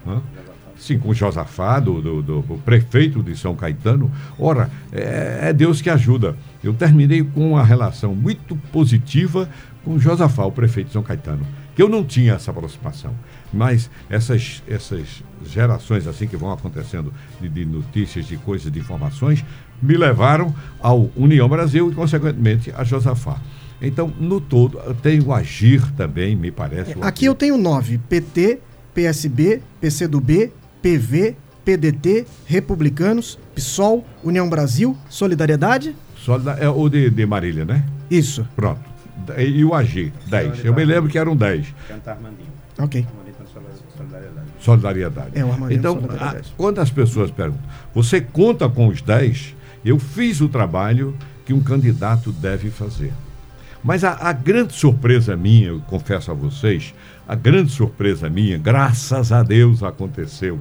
né? 0.08 0.22
Sim, 0.80 1.00
com 1.00 1.10
o 1.10 1.14
Josafá, 1.14 1.80
do, 1.80 2.02
do, 2.02 2.22
do, 2.22 2.62
prefeito 2.64 3.24
de 3.24 3.36
São 3.36 3.56
Caetano. 3.56 4.12
Ora, 4.38 4.70
é, 4.92 5.40
é, 5.44 5.54
Deus 5.54 5.82
que 5.82 5.90
ajuda. 5.90 6.36
Eu 6.64 6.74
terminei 6.74 7.24
com 7.24 7.54
uma 7.54 7.64
relação 7.64 8.14
muito 8.14 8.56
positiva 8.72 9.50
com 9.84 9.96
o 9.96 10.00
Josafá, 10.00 10.46
o 10.46 10.52
prefeito 10.52 10.88
de 10.88 10.94
São 10.94 11.02
Caetano, 11.02 11.46
que 11.76 11.82
eu 11.82 11.90
não 11.90 12.04
tinha 12.04 12.34
essa 12.34 12.52
aproximação. 12.52 13.14
Mas 13.52 13.90
essas, 14.10 14.62
essas 14.68 15.24
gerações 15.46 16.06
assim 16.06 16.28
que 16.28 16.38
vão 16.38 16.52
acontecendo 16.52 17.12
de, 17.42 17.50
de 17.50 17.66
notícias, 17.66 18.26
de 18.28 18.38
coisas, 18.38 18.72
de 18.72 18.80
informações, 18.80 19.44
me 19.82 19.96
levaram 19.96 20.54
ao 20.80 21.10
União 21.16 21.48
Brasil 21.48 21.92
e, 21.92 21.96
consequentemente, 21.96 22.72
a 22.76 22.84
Josafá. 22.84 23.40
Então, 23.82 24.12
no 24.20 24.42
todo, 24.42 24.80
eu 24.80 24.94
tenho 24.94 25.28
o 25.28 25.34
Agir 25.34 25.92
também, 25.94 26.36
me 26.36 26.52
parece. 26.52 26.96
Aqui 27.02 27.26
eu 27.26 27.36
tenho 27.36 27.58
nove: 27.58 27.98
PT, 27.98 28.60
PSB, 28.98 29.62
PCdoB, 29.80 30.52
PV, 30.82 31.36
PDT, 31.64 32.26
Republicanos, 32.48 33.38
PSOL, 33.54 34.04
União 34.24 34.50
Brasil, 34.50 34.98
Solidariedade? 35.08 35.96
Solidar 36.16 36.60
é 36.60 36.68
o 36.68 36.90
de, 36.90 37.12
de 37.12 37.26
Marília, 37.28 37.64
né? 37.64 37.86
Isso. 38.10 38.48
Pronto. 38.56 38.82
E 39.38 39.64
o 39.64 39.76
AG, 39.76 40.12
10. 40.26 40.66
Eu 40.66 40.74
me 40.74 40.84
lembro 40.84 41.12
que 41.12 41.20
eram 41.20 41.36
10. 41.36 41.76
Cantar 41.88 42.14
Armandinho. 42.14 42.50
Ok. 42.80 43.06
Solidariedade. 43.96 44.48
Solidariedade. 44.60 45.32
É, 45.36 45.46
o 45.46 45.52
Armandinho 45.52 45.78
então, 45.78 46.00
a, 46.20 46.36
quando 46.58 46.80
as 46.80 46.90
pessoas 46.90 47.30
perguntam, 47.30 47.64
você 47.94 48.20
conta 48.20 48.68
com 48.68 48.88
os 48.88 49.04
10? 49.04 49.56
Eu 49.86 50.00
fiz 50.00 50.42
o 50.42 50.50
trabalho 50.50 51.16
que 51.46 51.54
um 51.54 51.62
candidato 51.62 52.32
deve 52.32 52.72
fazer. 52.72 53.14
Mas 53.84 54.04
a, 54.04 54.14
a 54.14 54.34
grande 54.34 54.74
surpresa 54.74 55.38
minha, 55.38 55.68
eu 55.68 55.80
confesso 55.82 56.32
a 56.32 56.34
vocês, 56.34 56.94
a 57.28 57.36
grande 57.36 57.72
surpresa 57.72 58.30
minha, 58.30 58.58
graças 58.58 59.32
a 59.32 59.44
Deus 59.44 59.84
aconteceu, 59.84 60.60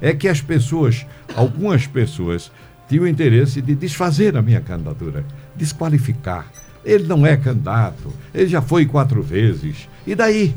é 0.00 0.12
que 0.12 0.26
as 0.26 0.40
pessoas, 0.40 1.06
algumas 1.36 1.86
pessoas, 1.86 2.50
tinham 2.88 3.06
interesse 3.06 3.62
de 3.62 3.74
desfazer 3.74 4.36
a 4.36 4.42
minha 4.42 4.60
candidatura, 4.60 5.24
desqualificar. 5.54 6.50
Ele 6.84 7.04
não 7.04 7.24
é 7.24 7.36
candidato, 7.36 8.12
ele 8.34 8.48
já 8.48 8.60
foi 8.60 8.86
quatro 8.86 9.22
vezes. 9.22 9.88
E 10.04 10.14
daí? 10.14 10.54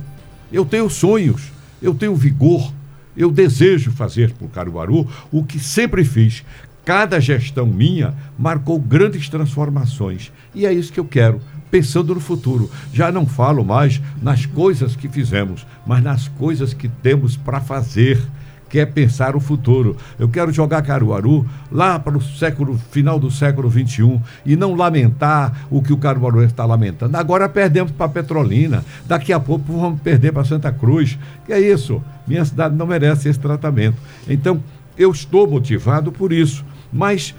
Eu 0.52 0.66
tenho 0.66 0.90
sonhos, 0.90 1.52
eu 1.82 1.94
tenho 1.94 2.16
vigor, 2.16 2.74
eu 3.16 3.30
desejo 3.30 3.92
fazer 3.92 4.32
por 4.32 4.50
Caruaru 4.50 5.08
o 5.32 5.44
que 5.44 5.60
sempre 5.60 6.04
fiz. 6.04 6.44
Cada 6.86 7.20
gestão 7.20 7.66
minha 7.66 8.16
marcou 8.38 8.80
grandes 8.80 9.30
transformações. 9.30 10.32
E 10.56 10.66
é 10.66 10.74
isso 10.74 10.92
que 10.92 11.00
eu 11.00 11.06
quero, 11.06 11.40
pensando 11.74 12.14
no 12.14 12.20
futuro. 12.20 12.70
Já 12.94 13.12
não 13.12 13.26
falo 13.26 13.66
mais 13.66 14.00
nas 14.22 14.46
coisas 14.46 14.96
que 14.96 15.10
fizemos, 15.10 15.66
mas 15.88 16.04
nas 16.04 16.28
coisas 16.28 16.72
que 16.72 16.88
temos 16.88 17.36
para 17.36 17.60
fazer 17.60 18.22
que 18.70 18.78
é 18.78 18.86
pensar 18.86 19.36
o 19.36 19.40
futuro. 19.40 19.98
Eu 20.20 20.30
quero 20.30 20.52
jogar 20.52 20.84
Caruaru 20.84 21.48
lá 21.72 21.98
para 21.98 22.16
o 22.16 22.22
século 22.22 22.80
final 22.92 23.20
do 23.20 23.32
século 23.32 23.72
XXI 23.72 24.22
e 24.46 24.56
não 24.56 24.76
lamentar 24.76 25.66
o 25.72 25.82
que 25.82 25.92
o 25.92 25.98
Caruaru 25.98 26.44
está 26.44 26.64
lamentando. 26.64 27.18
Agora 27.18 27.50
perdemos 27.50 27.92
para 27.92 28.10
Petrolina, 28.10 28.86
daqui 29.08 29.34
a 29.34 29.40
pouco 29.40 29.74
vamos 29.74 30.00
perder 30.02 30.32
para 30.32 30.46
Santa 30.46 30.72
Cruz. 30.72 31.18
Que 31.44 31.54
é 31.54 31.60
isso? 31.60 32.04
Minha 32.28 32.46
cidade 32.46 32.76
não 32.76 32.86
merece 32.86 33.30
esse 33.30 33.40
tratamento. 33.40 33.98
Então, 34.28 34.64
eu 34.96 35.12
estou 35.12 35.48
motivado 35.48 36.12
por 36.12 36.32
isso. 36.32 36.64
Mas 36.92 37.34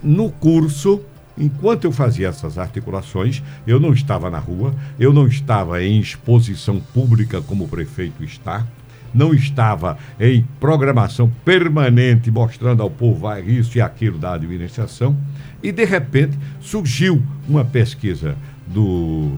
no 0.00 0.30
curso 0.30 1.00
enquanto 1.40 1.84
eu 1.84 1.92
fazia 1.92 2.28
essas 2.28 2.58
articulações, 2.58 3.42
eu 3.66 3.80
não 3.80 3.92
estava 3.92 4.30
na 4.30 4.38
rua, 4.38 4.74
eu 4.98 5.12
não 5.12 5.26
estava 5.26 5.82
em 5.82 5.98
exposição 5.98 6.78
pública 6.78 7.40
como 7.40 7.64
o 7.64 7.68
prefeito 7.68 8.22
está, 8.22 8.66
não 9.12 9.34
estava 9.34 9.98
em 10.20 10.46
programação 10.60 11.32
permanente 11.44 12.30
mostrando 12.30 12.82
ao 12.82 12.90
povo 12.90 13.26
isso 13.38 13.76
e 13.78 13.80
aquilo 13.80 14.18
da 14.18 14.34
administração, 14.34 15.16
e 15.62 15.72
de 15.72 15.84
repente 15.84 16.38
surgiu 16.60 17.22
uma 17.48 17.64
pesquisa 17.64 18.36
do 18.66 19.32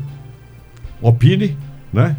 Opine, 1.00 1.56
né, 1.92 2.16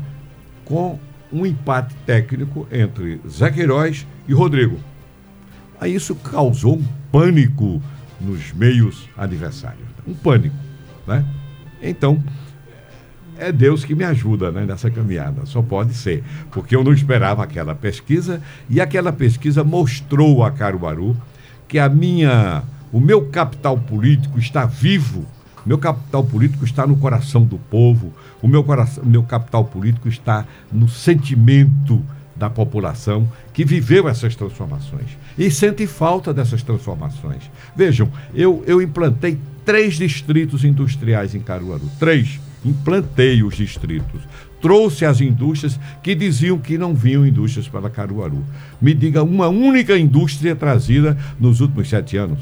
com 0.65 0.97
um 1.31 1.45
empate 1.45 1.95
técnico 2.05 2.67
entre 2.71 3.19
Zé 3.27 3.51
Queiroz 3.51 4.05
e 4.27 4.33
Rodrigo. 4.33 4.79
Aí 5.79 5.95
isso 5.95 6.15
causou 6.15 6.77
um 6.77 6.83
pânico 7.11 7.81
nos 8.19 8.53
meios 8.53 9.09
adversários, 9.17 9.87
um 10.07 10.13
pânico, 10.13 10.55
né? 11.07 11.25
Então, 11.81 12.23
é 13.37 13.51
Deus 13.51 13.83
que 13.83 13.95
me 13.95 14.03
ajuda 14.03 14.51
né, 14.51 14.65
nessa 14.65 14.89
caminhada, 14.89 15.45
só 15.45 15.61
pode 15.61 15.93
ser, 15.93 16.23
porque 16.51 16.75
eu 16.75 16.83
não 16.83 16.93
esperava 16.93 17.43
aquela 17.43 17.75
pesquisa 17.75 18.41
e 18.69 18.79
aquela 18.79 19.11
pesquisa 19.11 19.63
mostrou 19.63 20.43
a 20.43 20.51
Caruaru 20.51 21.15
que 21.67 21.79
a 21.79 21.89
minha, 21.89 22.63
o 22.91 22.99
meu 22.99 23.25
capital 23.25 23.77
político 23.77 24.37
está 24.37 24.65
vivo, 24.65 25.25
meu 25.65 25.77
capital 25.77 26.23
político 26.23 26.63
está 26.65 26.85
no 26.85 26.95
coração 26.97 27.43
do 27.43 27.57
povo, 27.57 28.13
o 28.41 28.47
meu, 28.47 28.63
coração, 28.63 29.03
meu 29.03 29.23
capital 29.23 29.65
político 29.65 30.07
está 30.07 30.45
no 30.71 30.87
sentimento 30.87 32.03
da 32.35 32.49
população 32.49 33.27
que 33.53 33.63
viveu 33.63 34.07
essas 34.07 34.35
transformações 34.35 35.17
e 35.37 35.51
sente 35.51 35.85
falta 35.85 36.33
dessas 36.33 36.63
transformações. 36.63 37.43
Vejam, 37.75 38.11
eu, 38.33 38.63
eu 38.65 38.81
implantei 38.81 39.37
três 39.63 39.95
distritos 39.95 40.63
industriais 40.63 41.35
em 41.35 41.39
Caruaru, 41.39 41.89
três 41.99 42.39
implantei 42.65 43.43
os 43.43 43.55
distritos, 43.55 44.21
trouxe 44.61 45.05
as 45.05 45.19
indústrias 45.19 45.79
que 46.01 46.15
diziam 46.15 46.57
que 46.57 46.77
não 46.77 46.95
vinham 46.95 47.25
indústrias 47.25 47.67
para 47.67 47.89
Caruaru. 47.89 48.43
Me 48.81 48.93
diga 48.93 49.23
uma 49.23 49.47
única 49.47 49.97
indústria 49.97 50.55
trazida 50.55 51.17
nos 51.39 51.59
últimos 51.59 51.89
sete 51.89 52.17
anos. 52.17 52.39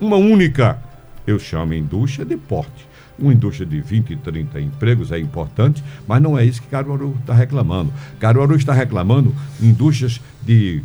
Uma 0.00 0.16
única. 0.16 0.78
Eu 1.26 1.38
chamo 1.38 1.74
indústria 1.74 2.24
de 2.24 2.36
porte. 2.36 2.87
Uma 3.18 3.32
indústria 3.32 3.66
de 3.66 3.80
20 3.80 4.10
e 4.10 4.16
30 4.16 4.60
empregos 4.60 5.10
é 5.10 5.18
importante, 5.18 5.82
mas 6.06 6.22
não 6.22 6.38
é 6.38 6.44
isso 6.44 6.62
que 6.62 6.68
Caruaru 6.68 7.16
está 7.20 7.34
reclamando. 7.34 7.92
Caruaru 8.20 8.54
está 8.54 8.72
reclamando 8.72 9.34
indústrias 9.60 10.20
de 10.42 10.82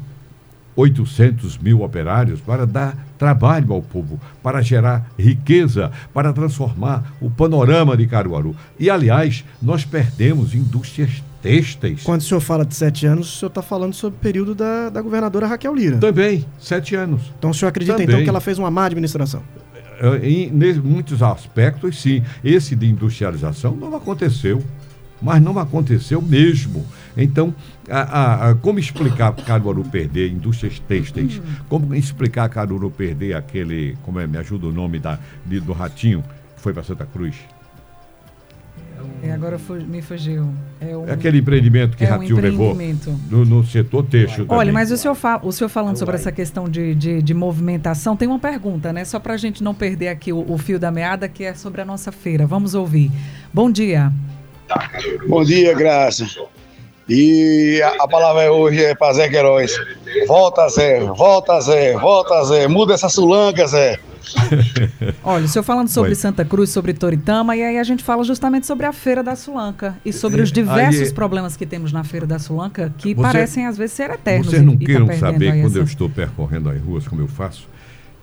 800 0.75 1.57
mil 1.57 1.81
operários 1.81 2.41
para 2.41 2.65
dar 2.65 2.97
trabalho 3.17 3.73
ao 3.73 3.81
povo, 3.81 4.19
para 4.41 4.61
gerar 4.61 5.11
riqueza, 5.17 5.91
para 6.13 6.33
transformar 6.33 7.13
o 7.21 7.29
panorama 7.29 7.95
de 7.95 8.07
Caruaru. 8.07 8.55
E, 8.79 8.89
aliás, 8.89 9.45
nós 9.61 9.85
perdemos 9.85 10.55
indústrias 10.55 11.23
têxteis. 11.41 12.03
Quando 12.03 12.21
o 12.21 12.23
senhor 12.23 12.39
fala 12.39 12.65
de 12.65 12.73
sete 12.73 13.05
anos, 13.05 13.35
o 13.35 13.37
senhor 13.37 13.49
está 13.49 13.61
falando 13.61 13.93
sobre 13.93 14.17
o 14.17 14.19
período 14.19 14.55
da, 14.55 14.89
da 14.89 15.01
governadora 15.01 15.45
Raquel 15.45 15.75
Lira. 15.75 15.97
Também, 15.97 16.45
sete 16.59 16.95
anos. 16.95 17.21
Então 17.37 17.51
o 17.51 17.53
senhor 17.53 17.69
acredita 17.69 17.97
Também. 17.97 18.07
então 18.07 18.23
que 18.23 18.29
ela 18.29 18.41
fez 18.41 18.57
uma 18.57 18.71
má 18.71 18.85
administração? 18.85 19.43
Em, 20.21 20.49
em 20.49 20.73
muitos 20.81 21.23
aspectos, 21.23 22.01
sim. 22.01 22.21
Esse 22.43 22.75
de 22.75 22.87
industrialização 22.87 23.75
não 23.75 23.95
aconteceu 23.95 24.63
mas 25.23 25.41
não 25.41 25.57
aconteceu 25.57 26.21
mesmo. 26.21 26.85
Então, 27.15 27.55
a, 27.89 28.49
a, 28.49 28.55
como 28.55 28.77
explicar 28.77 29.33
Caruaru 29.33 29.85
perder 29.85 30.29
indústrias 30.29 30.79
têxteis? 30.79 31.41
Como 31.69 31.95
explicar 31.95 32.49
Caruaru 32.49 32.91
perder 32.91 33.33
aquele, 33.33 33.97
como 34.03 34.19
é, 34.19 34.27
me 34.27 34.37
ajuda 34.37 34.67
o 34.67 34.71
nome 34.71 34.99
da, 34.99 35.17
de, 35.45 35.61
do 35.61 35.71
ratinho, 35.71 36.21
que 36.55 36.61
foi 36.61 36.73
para 36.73 36.83
Santa 36.83 37.05
Cruz? 37.05 37.37
É, 39.21 39.31
agora 39.31 39.57
me 39.87 40.01
fugiu. 40.01 40.49
É, 40.81 40.95
um, 40.97 41.07
é, 41.07 41.13
aquele 41.13 41.37
empreendimento 41.37 41.95
que 41.95 42.03
é 42.03 42.07
Ratinho 42.07 42.37
um 42.37 42.41
levou 42.41 42.75
no, 43.29 43.45
no, 43.45 43.65
setor 43.65 44.03
têxtil. 44.03 44.45
Olha, 44.49 44.59
também. 44.59 44.73
mas 44.73 44.91
o 44.91 44.97
senhor, 44.97 45.15
fala, 45.15 45.41
o 45.43 45.51
senhor 45.51 45.69
falando 45.69 45.97
sobre 45.97 46.15
essa 46.15 46.31
questão 46.31 46.67
de, 46.67 46.93
de, 46.93 47.21
de, 47.21 47.33
movimentação, 47.33 48.15
tem 48.15 48.27
uma 48.27 48.39
pergunta, 48.39 48.91
né? 48.91 49.05
Só 49.05 49.19
para 49.19 49.33
a 49.33 49.37
gente 49.37 49.63
não 49.63 49.73
perder 49.73 50.09
aqui 50.09 50.33
o, 50.33 50.45
o 50.51 50.57
fio 50.57 50.79
da 50.79 50.91
meada, 50.91 51.27
que 51.27 51.43
é 51.43 51.53
sobre 51.53 51.81
a 51.81 51.85
nossa 51.85 52.11
feira. 52.11 52.45
Vamos 52.45 52.75
ouvir. 52.75 53.11
Bom 53.53 53.71
dia. 53.71 54.11
Bom 55.27 55.43
dia, 55.43 55.73
Graça. 55.73 56.27
E 57.07 57.81
a, 57.83 58.03
a 58.03 58.07
palavra 58.07 58.51
hoje 58.51 58.83
é 58.83 58.95
para 58.95 59.13
Zé 59.13 59.29
Queiroz. 59.29 59.73
Volta, 60.27 60.67
Zé, 60.69 60.99
volta, 61.01 61.59
Zé, 61.61 61.93
volta, 61.97 62.43
Zé. 62.45 62.67
Muda 62.67 62.93
essa 62.93 63.09
sulanca, 63.09 63.67
Zé. 63.67 63.99
Olha, 65.23 65.45
o 65.45 65.47
senhor 65.47 65.63
falando 65.63 65.87
sobre 65.89 66.11
Oi. 66.11 66.15
Santa 66.15 66.45
Cruz, 66.45 66.69
sobre 66.69 66.93
Toritama, 66.93 67.55
e 67.55 67.63
aí 67.63 67.77
a 67.77 67.83
gente 67.83 68.03
fala 68.03 68.23
justamente 68.23 68.65
sobre 68.65 68.85
a 68.85 68.93
Feira 68.93 69.23
da 69.23 69.35
Sulanca 69.35 69.97
e 70.05 70.13
sobre 70.13 70.41
os 70.41 70.51
diversos 70.51 71.09
aí, 71.09 71.13
problemas 71.13 71.55
que 71.55 71.65
temos 71.65 71.91
na 71.91 72.03
Feira 72.03 72.25
da 72.25 72.39
Sulanca, 72.39 72.93
que 72.97 73.13
você, 73.13 73.21
parecem 73.21 73.65
às 73.65 73.77
vezes 73.77 73.95
ser 73.95 74.09
eternos. 74.09 74.47
Vocês 74.47 74.61
não 74.61 74.73
e, 74.73 74.79
tá 74.79 74.85
queiram 74.85 75.07
tá 75.07 75.17
saber, 75.17 75.61
quando 75.61 75.67
essa... 75.67 75.79
eu 75.79 75.83
estou 75.83 76.09
percorrendo 76.09 76.69
as 76.69 76.81
ruas, 76.81 77.07
como 77.07 77.21
eu 77.21 77.27
faço, 77.27 77.67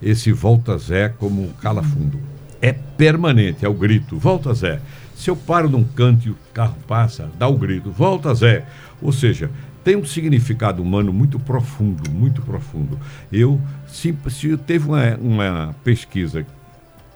esse 0.01 0.31
volta 0.31 0.77
Zé 0.77 1.09
como 1.09 1.43
um 1.43 1.49
calafundo. 1.61 2.19
É 2.61 2.73
permanente, 2.73 3.65
é 3.65 3.69
o 3.69 3.73
grito. 3.73 4.17
Volta 4.17 4.53
Zé. 4.53 4.79
Se 5.15 5.29
eu 5.29 5.35
paro 5.35 5.69
num 5.69 5.83
canto 5.83 6.27
e 6.27 6.31
o 6.31 6.37
carro 6.53 6.75
passa, 6.87 7.29
dá 7.37 7.47
o 7.47 7.57
grito, 7.57 7.91
volta 7.91 8.33
Zé. 8.33 8.65
Ou 9.01 9.11
seja, 9.11 9.49
tem 9.83 9.95
um 9.95 10.05
significado 10.05 10.81
humano 10.81 11.11
muito 11.11 11.39
profundo, 11.39 12.09
muito 12.11 12.41
profundo. 12.41 12.99
Eu, 13.31 13.59
se, 13.87 14.15
se 14.29 14.57
teve 14.57 14.87
uma, 14.87 15.15
uma 15.17 15.75
pesquisa 15.83 16.45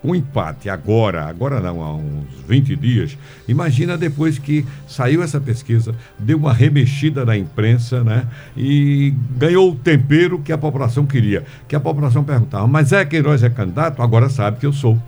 um 0.06 0.14
empate 0.14 0.70
agora, 0.70 1.26
agora 1.26 1.60
não, 1.60 1.82
há 1.82 1.96
uns 1.96 2.28
20 2.48 2.76
dias, 2.76 3.18
imagina 3.48 3.98
depois 3.98 4.38
que 4.38 4.66
saiu 4.88 5.24
essa 5.24 5.42
pesquisa, 5.42 5.96
deu 6.20 6.38
uma 6.38 6.54
remexida 6.54 7.26
na 7.26 7.36
imprensa, 7.36 8.04
né? 8.04 8.28
E 8.56 9.14
ganhou 9.32 9.72
o 9.72 9.76
tempero 9.76 10.40
que 10.40 10.52
a 10.52 10.58
população 10.58 11.06
queria. 11.06 11.44
Que 11.68 11.76
a 11.76 11.80
população 11.80 12.24
perguntava, 12.24 12.68
mas 12.68 12.92
é 12.92 13.04
Queiroz 13.04 13.42
é 13.42 13.50
candidato? 13.50 14.02
Agora 14.02 14.30
sabe 14.30 14.60
que 14.60 14.66
eu 14.66 14.74
sou. 14.74 15.02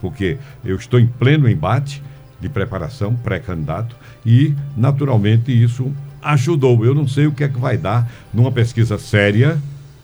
Porque 0.00 0.38
eu 0.64 0.76
estou 0.76 1.00
em 1.00 1.06
pleno 1.06 1.48
embate, 1.48 2.02
de 2.40 2.48
preparação, 2.48 3.16
pré-candidato, 3.16 3.96
e, 4.24 4.54
naturalmente, 4.76 5.50
isso 5.50 5.92
ajudou. 6.32 6.84
Eu 6.84 6.94
não 6.94 7.06
sei 7.06 7.26
o 7.26 7.32
que 7.32 7.44
é 7.44 7.48
que 7.48 7.58
vai 7.58 7.76
dar 7.76 8.10
numa 8.32 8.50
pesquisa 8.50 8.98
séria. 8.98 9.58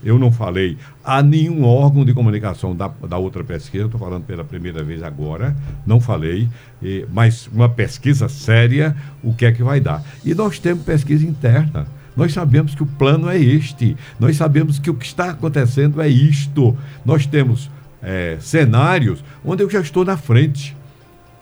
Eu 0.04 0.18
não 0.18 0.32
falei 0.32 0.76
a 1.04 1.22
nenhum 1.22 1.64
órgão 1.64 2.04
de 2.04 2.12
comunicação 2.12 2.74
da, 2.74 2.88
da 2.88 3.18
outra 3.18 3.44
pesquisa, 3.44 3.85
estou 3.85 4.00
falando 4.00 4.24
pela 4.24 4.42
primeira 4.42 4.82
vez 4.82 5.00
agora, 5.00 5.56
não 5.87 6.00
falei, 6.00 6.48
e, 6.82 7.06
mas 7.12 7.46
uma 7.46 7.68
pesquisa 7.68 8.28
séria, 8.28 8.96
o 9.22 9.32
que 9.32 9.46
é 9.46 9.52
que 9.52 9.62
vai 9.62 9.78
dar? 9.78 10.02
E 10.24 10.35
nós 10.35 10.58
temos 10.58 10.85
pesquisa 10.85 11.24
interna. 11.24 11.87
Nós 12.16 12.32
sabemos 12.32 12.74
que 12.74 12.82
o 12.82 12.87
plano 12.87 13.28
é 13.28 13.38
este, 13.38 13.96
nós 14.18 14.37
sabemos 14.37 14.78
que 14.80 14.90
o 14.90 14.94
que 14.94 15.06
está 15.06 15.30
acontecendo 15.30 16.02
é 16.02 16.08
isto. 16.08 16.76
Nós 17.04 17.24
temos 17.24 17.70
é, 18.02 18.37
cenários 18.40 19.24
onde 19.44 19.62
eu 19.62 19.70
já 19.70 19.80
estou 19.80 20.04
na 20.04 20.16
frente. 20.16 20.76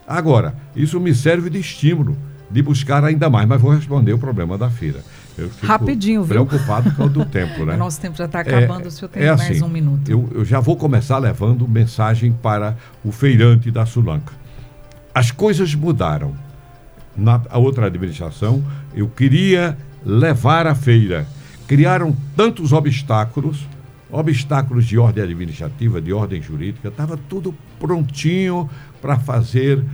Agora, 0.06 0.54
isso 0.76 1.00
me 1.00 1.14
serve 1.14 1.48
de 1.48 1.58
estímulo 1.58 2.16
de 2.50 2.62
buscar 2.62 3.04
ainda 3.04 3.30
mais, 3.30 3.46
mas 3.46 3.60
vou 3.60 3.70
responder 3.70 4.12
o 4.12 4.18
problema 4.18 4.58
da 4.58 4.68
feira. 4.68 5.00
Rapidinho, 5.62 6.22
viu? 6.22 6.44
Preocupado 6.46 6.92
com 6.94 7.04
o 7.04 7.08
do 7.08 7.24
tempo, 7.26 7.64
né? 7.64 7.74
O 7.74 7.78
nosso 7.78 8.00
tempo 8.00 8.16
já 8.16 8.24
está 8.24 8.40
acabando, 8.40 8.84
é, 8.84 8.88
o 8.88 8.90
senhor 8.90 9.08
tem 9.08 9.22
é 9.22 9.34
mais 9.34 9.50
assim, 9.50 9.62
um 9.62 9.68
minuto. 9.68 10.10
Eu, 10.10 10.28
eu, 10.34 10.44
já 10.44 10.60
vou 10.60 10.76
começar 10.76 11.18
levando 11.18 11.66
mensagem 11.66 12.32
para 12.32 12.76
o 13.04 13.12
feirante 13.12 13.70
da 13.70 13.86
Sulanca. 13.86 14.32
as 15.14 15.30
coisas 15.30 15.74
mudaram. 15.74 16.34
Na 17.16 17.40
outra 17.54 17.86
administração, 17.86 18.64
eu 18.94 19.08
queria 19.08 19.76
levar 20.04 20.66
a 20.66 20.74
feira. 20.74 21.26
Criaram 21.66 22.16
tantos 22.36 22.72
obstáculos, 22.72 23.66
obstáculos 24.10 24.86
de 24.86 24.96
ordem 24.96 25.22
administrativa, 25.22 26.00
de 26.00 26.12
ordem 26.12 26.40
jurídica, 26.40 26.88
estava 26.88 27.18
tudo 27.28 27.54
prontinho 27.78 28.70
para 29.02 29.18
fazer 29.18 29.84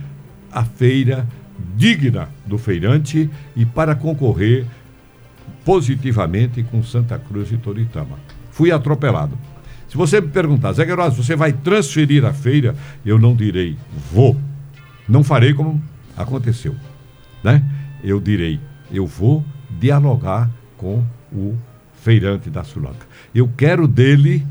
a 0.51 0.63
feira 0.63 1.27
digna 1.75 2.29
do 2.45 2.57
feirante 2.57 3.29
e 3.55 3.65
para 3.65 3.95
concorrer 3.95 4.65
positivamente 5.63 6.63
com 6.63 6.81
Santa 6.83 7.17
Cruz 7.19 7.51
e 7.51 7.57
Toritama. 7.57 8.17
Fui 8.51 8.71
atropelado. 8.71 9.37
Se 9.89 9.95
você 9.95 10.19
me 10.19 10.27
perguntar, 10.27 10.73
Zé 10.73 10.85
Queiroz, 10.85 11.15
você 11.15 11.35
vai 11.35 11.53
transferir 11.53 12.25
a 12.25 12.33
feira? 12.33 12.75
Eu 13.05 13.17
não 13.17 13.35
direi 13.35 13.77
vou. 14.11 14.35
Não 15.07 15.23
farei 15.23 15.53
como 15.53 15.81
aconteceu. 16.15 16.75
Né? 17.43 17.63
Eu 18.03 18.19
direi, 18.19 18.59
eu 18.91 19.05
vou 19.05 19.43
dialogar 19.79 20.49
com 20.77 21.03
o 21.31 21.55
feirante 22.01 22.49
da 22.49 22.63
Sulanca. 22.63 23.05
Eu 23.33 23.49
quero 23.55 23.87
dele 23.87 24.45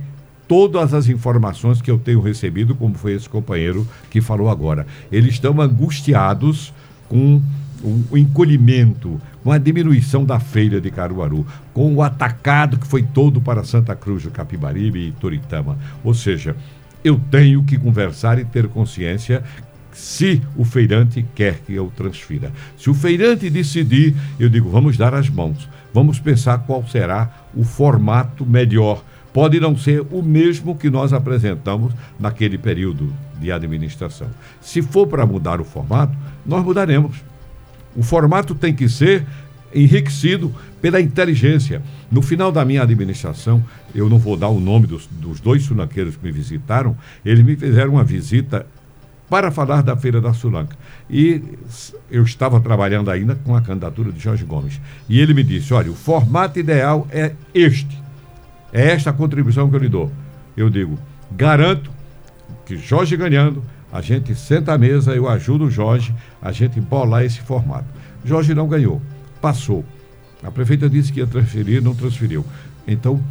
todas 0.49 0.95
as 0.95 1.09
informações 1.09 1.83
que 1.83 1.91
eu 1.91 1.99
tenho 1.99 2.21
recebido, 2.21 2.75
como 2.75 2.95
foi 2.95 3.13
esse 3.13 3.29
companheiro 3.29 3.87
que 4.11 4.21
falou 4.21 4.49
agora. 4.49 4.87
Eles 5.11 5.35
estão 5.35 5.61
angustiados 5.61 6.73
com 7.09 7.41
o 8.11 8.17
encolhimento, 8.17 9.21
com 9.43 9.53
a 9.53 9.59
diminuição 9.59 10.25
da 10.25 10.41
feira 10.41 10.81
de 10.81 10.91
Caruaru, 10.91 11.47
com 11.73 11.95
o 11.95 12.03
atacado 12.03 12.79
que 12.79 12.87
foi 12.87 13.03
todo 13.03 13.41
para 13.41 13.65
Santa 13.65 13.95
Cruz 13.95 14.23
do 14.23 14.31
Capibaribe 14.31 15.09
e 15.09 15.13
Toritama. 15.13 15.79
Ou 16.03 16.15
seja, 16.15 16.57
eu 17.05 17.21
tenho 17.31 17.63
que 17.63 17.79
conversar 17.79 18.39
e 18.39 18.45
ter 18.45 18.67
consciência 18.69 19.43
se 19.93 20.43
o 20.57 20.65
feirante 20.65 21.25
quer 21.35 21.61
que 21.61 21.73
eu 21.73 21.93
transfira. 21.95 22.53
Se 22.77 22.91
o 22.91 22.95
feirante 22.95 23.49
decidir, 23.49 24.15
eu 24.39 24.49
digo, 24.49 24.69
vamos 24.69 24.97
dar 24.97 25.15
as 25.15 25.29
mãos, 25.29 25.69
vamos 25.93 26.19
pensar 26.19 26.59
qual 26.59 26.87
será 26.87 27.31
o 27.55 27.65
formato 27.65 28.45
melhor. 28.45 29.03
Pode 29.33 29.61
não 29.61 29.77
ser 29.77 30.05
o 30.11 30.23
mesmo 30.23 30.77
que 30.77 30.91
nós 30.91 31.13
apresentamos 31.13 31.93
naquele 32.19 32.59
período 32.59 33.13
de 33.41 33.53
administração. 33.53 34.29
Se 34.61 34.83
for 34.83 35.07
para 35.07 35.27
mudar 35.27 35.61
o 35.61 35.65
formato, 35.65 36.17
nós 36.45 36.65
mudaremos. 36.65 37.17
O 37.95 38.03
formato 38.03 38.55
tem 38.55 38.75
que 38.75 38.89
ser 38.89 39.27
enriquecido 39.75 40.55
pela 40.81 41.01
inteligência. 41.01 41.83
No 42.11 42.23
final 42.23 42.53
da 42.53 42.65
minha 42.65 42.83
administração, 42.83 43.63
eu 43.95 44.09
não 44.09 44.19
vou 44.19 44.37
dar 44.37 44.49
o 44.49 44.61
nome 44.61 44.87
dos, 44.87 45.07
dos 45.07 45.41
dois 45.41 45.65
sunaqueiros 45.65 46.17
que 46.17 46.25
me 46.25 46.33
visitaram, 46.33 46.97
eles 47.25 47.45
me 47.45 47.57
fizeram 47.57 47.93
uma 47.93 48.05
visita 48.05 48.67
para 49.29 49.51
falar 49.51 49.83
da 49.83 49.97
Feira 49.97 50.21
da 50.21 50.33
Sulanca. 50.33 50.77
E 51.11 51.43
eu 52.11 52.23
estava 52.23 52.61
trabalhando 52.61 53.11
ainda 53.11 53.35
com 53.35 53.57
a 53.57 53.61
candidatura 53.61 54.13
de 54.13 54.21
Jorge 54.21 54.45
Gomes. 54.45 54.81
E 55.09 55.21
ele 55.21 55.35
me 55.35 55.43
disse: 55.43 55.75
olha, 55.75 55.91
o 55.91 55.95
formato 55.95 56.59
ideal 56.59 57.07
é 57.11 57.33
este. 57.53 58.01
É 58.73 58.93
esta 58.93 59.11
a 59.11 59.13
contribuição 59.13 59.69
que 59.69 59.77
eu 59.77 59.81
lhe 59.81 59.89
dou. 59.89 60.13
Eu 60.57 60.71
digo: 60.71 60.99
garanto 61.33 61.91
que 62.67 62.77
Jorge 62.77 63.17
ganhando, 63.17 63.63
a 63.91 64.01
gente 64.03 64.35
senta 64.35 64.75
à 64.75 64.79
mesa, 64.79 65.15
eu 65.15 65.29
ajudo 65.29 65.65
o 65.65 65.71
Jorge, 65.71 66.15
a 66.43 66.53
gente 66.53 66.81
bolar 66.81 67.25
esse 67.25 67.41
formato. 67.41 67.87
Jorge 68.25 68.55
não 68.55 68.69
ganhou, 68.69 69.01
passou. 69.41 69.85
A 70.43 70.51
prefeita 70.51 70.91
disse 70.91 71.13
que 71.13 71.21
ia 71.21 71.27
transferir, 71.27 71.83
não 71.83 71.95
transferiu. 71.95 72.45
Então, 72.87 73.23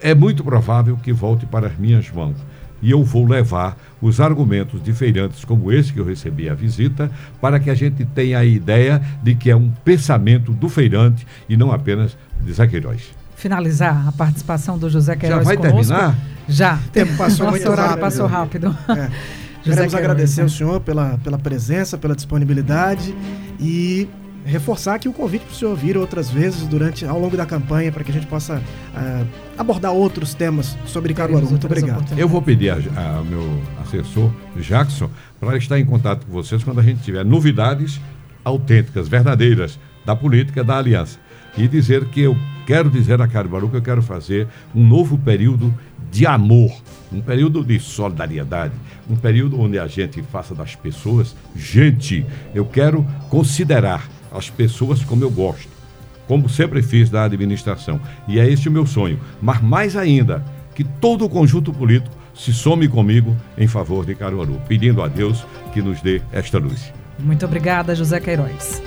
é 0.00 0.14
muito 0.14 0.42
provável 0.42 0.96
que 0.96 1.12
volte 1.12 1.44
para 1.44 1.66
as 1.66 1.76
minhas 1.76 2.10
mãos 2.10 2.36
e 2.82 2.90
eu 2.90 3.04
vou 3.04 3.26
levar 3.26 3.76
os 4.00 4.20
argumentos 4.20 4.82
de 4.82 4.92
feirantes 4.92 5.44
como 5.44 5.70
esse 5.70 5.92
que 5.92 6.00
eu 6.00 6.04
recebi 6.04 6.48
a 6.48 6.54
visita, 6.54 7.10
para 7.40 7.60
que 7.60 7.68
a 7.68 7.74
gente 7.74 8.04
tenha 8.04 8.38
a 8.38 8.44
ideia 8.44 9.00
de 9.22 9.34
que 9.34 9.50
é 9.50 9.56
um 9.56 9.70
pensamento 9.84 10.52
do 10.52 10.68
feirante 10.68 11.26
e 11.48 11.56
não 11.56 11.70
apenas 11.70 12.16
de 12.40 12.52
Zé 12.52 12.66
Queiroz. 12.66 13.19
Finalizar 13.40 14.06
a 14.06 14.12
participação 14.12 14.78
do 14.78 14.90
José 14.90 15.16
Queiroz 15.16 15.40
Já 15.40 15.44
vai 15.44 15.56
conosco. 15.56 15.94
terminar? 15.94 16.18
Já. 16.46 16.74
O 16.74 16.90
tempo 16.90 17.16
passou 17.16 17.48
muito 17.50 17.70
horário 17.70 17.90
rápido. 17.90 18.00
passou 18.02 18.26
rápido. 18.26 18.78
É. 18.88 19.10
José 19.64 19.76
Queremos 19.76 19.94
agradecer 19.94 20.40
né? 20.40 20.42
ao 20.42 20.48
senhor 20.50 20.80
pela, 20.80 21.18
pela 21.24 21.38
presença, 21.38 21.96
pela 21.96 22.14
disponibilidade 22.14 23.14
e 23.58 24.06
reforçar 24.44 24.96
aqui 24.96 25.08
o 25.08 25.12
convite 25.12 25.46
para 25.46 25.52
o 25.52 25.54
senhor 25.54 25.74
vir 25.74 25.96
outras 25.96 26.28
vezes 26.28 26.66
durante 26.66 27.06
ao 27.06 27.18
longo 27.18 27.34
da 27.34 27.46
campanha 27.46 27.90
para 27.90 28.04
que 28.04 28.10
a 28.10 28.14
gente 28.14 28.26
possa 28.26 28.60
ah, 28.94 29.24
abordar 29.56 29.92
outros 29.92 30.34
temas 30.34 30.76
sobre 30.84 31.14
Caruaru. 31.14 31.48
Muito 31.48 31.66
obrigado. 31.66 32.18
Eu 32.18 32.28
vou 32.28 32.42
pedir 32.42 32.70
ao 32.70 33.24
meu 33.24 33.62
assessor, 33.82 34.30
Jackson, 34.56 35.08
para 35.38 35.56
estar 35.56 35.78
em 35.78 35.86
contato 35.86 36.26
com 36.26 36.32
vocês 36.32 36.62
quando 36.62 36.80
a 36.80 36.82
gente 36.82 37.02
tiver 37.02 37.24
novidades 37.24 37.98
autênticas, 38.44 39.08
verdadeiras 39.08 39.78
da 40.04 40.14
política 40.14 40.62
da 40.62 40.76
aliança. 40.76 41.18
E 41.56 41.66
dizer 41.66 42.04
que 42.06 42.20
eu 42.20 42.36
quero 42.70 42.88
dizer 42.88 43.20
a 43.20 43.26
Caruaru 43.26 43.68
que 43.68 43.78
eu 43.78 43.82
quero 43.82 44.00
fazer 44.00 44.46
um 44.72 44.86
novo 44.86 45.18
período 45.18 45.74
de 46.08 46.24
amor, 46.24 46.70
um 47.12 47.20
período 47.20 47.64
de 47.64 47.80
solidariedade, 47.80 48.74
um 49.10 49.16
período 49.16 49.60
onde 49.60 49.76
a 49.76 49.88
gente 49.88 50.22
faça 50.22 50.54
das 50.54 50.76
pessoas 50.76 51.34
gente. 51.56 52.24
Eu 52.54 52.64
quero 52.64 53.04
considerar 53.28 54.08
as 54.30 54.48
pessoas 54.48 55.02
como 55.02 55.24
eu 55.24 55.30
gosto 55.30 55.80
como 56.28 56.48
sempre 56.48 56.80
fiz 56.80 57.10
da 57.10 57.24
administração. 57.24 58.00
E 58.28 58.38
é 58.38 58.48
esse 58.48 58.68
o 58.68 58.70
meu 58.70 58.86
sonho. 58.86 59.18
Mas 59.42 59.60
mais 59.60 59.96
ainda, 59.96 60.44
que 60.76 60.84
todo 60.84 61.24
o 61.24 61.28
conjunto 61.28 61.72
político 61.72 62.14
se 62.32 62.52
some 62.52 62.86
comigo 62.86 63.36
em 63.58 63.66
favor 63.66 64.06
de 64.06 64.14
Caruaru, 64.14 64.62
pedindo 64.68 65.02
a 65.02 65.08
Deus 65.08 65.44
que 65.72 65.82
nos 65.82 66.00
dê 66.00 66.22
esta 66.30 66.58
luz. 66.58 66.92
Muito 67.18 67.44
obrigada, 67.44 67.96
José 67.96 68.20
Queiroz. 68.20 68.80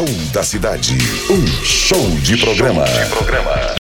Show 0.00 0.06
da 0.32 0.42
cidade. 0.42 0.96
Um 1.28 1.46
show 1.62 2.08
de 2.22 2.34
programa. 2.38 2.86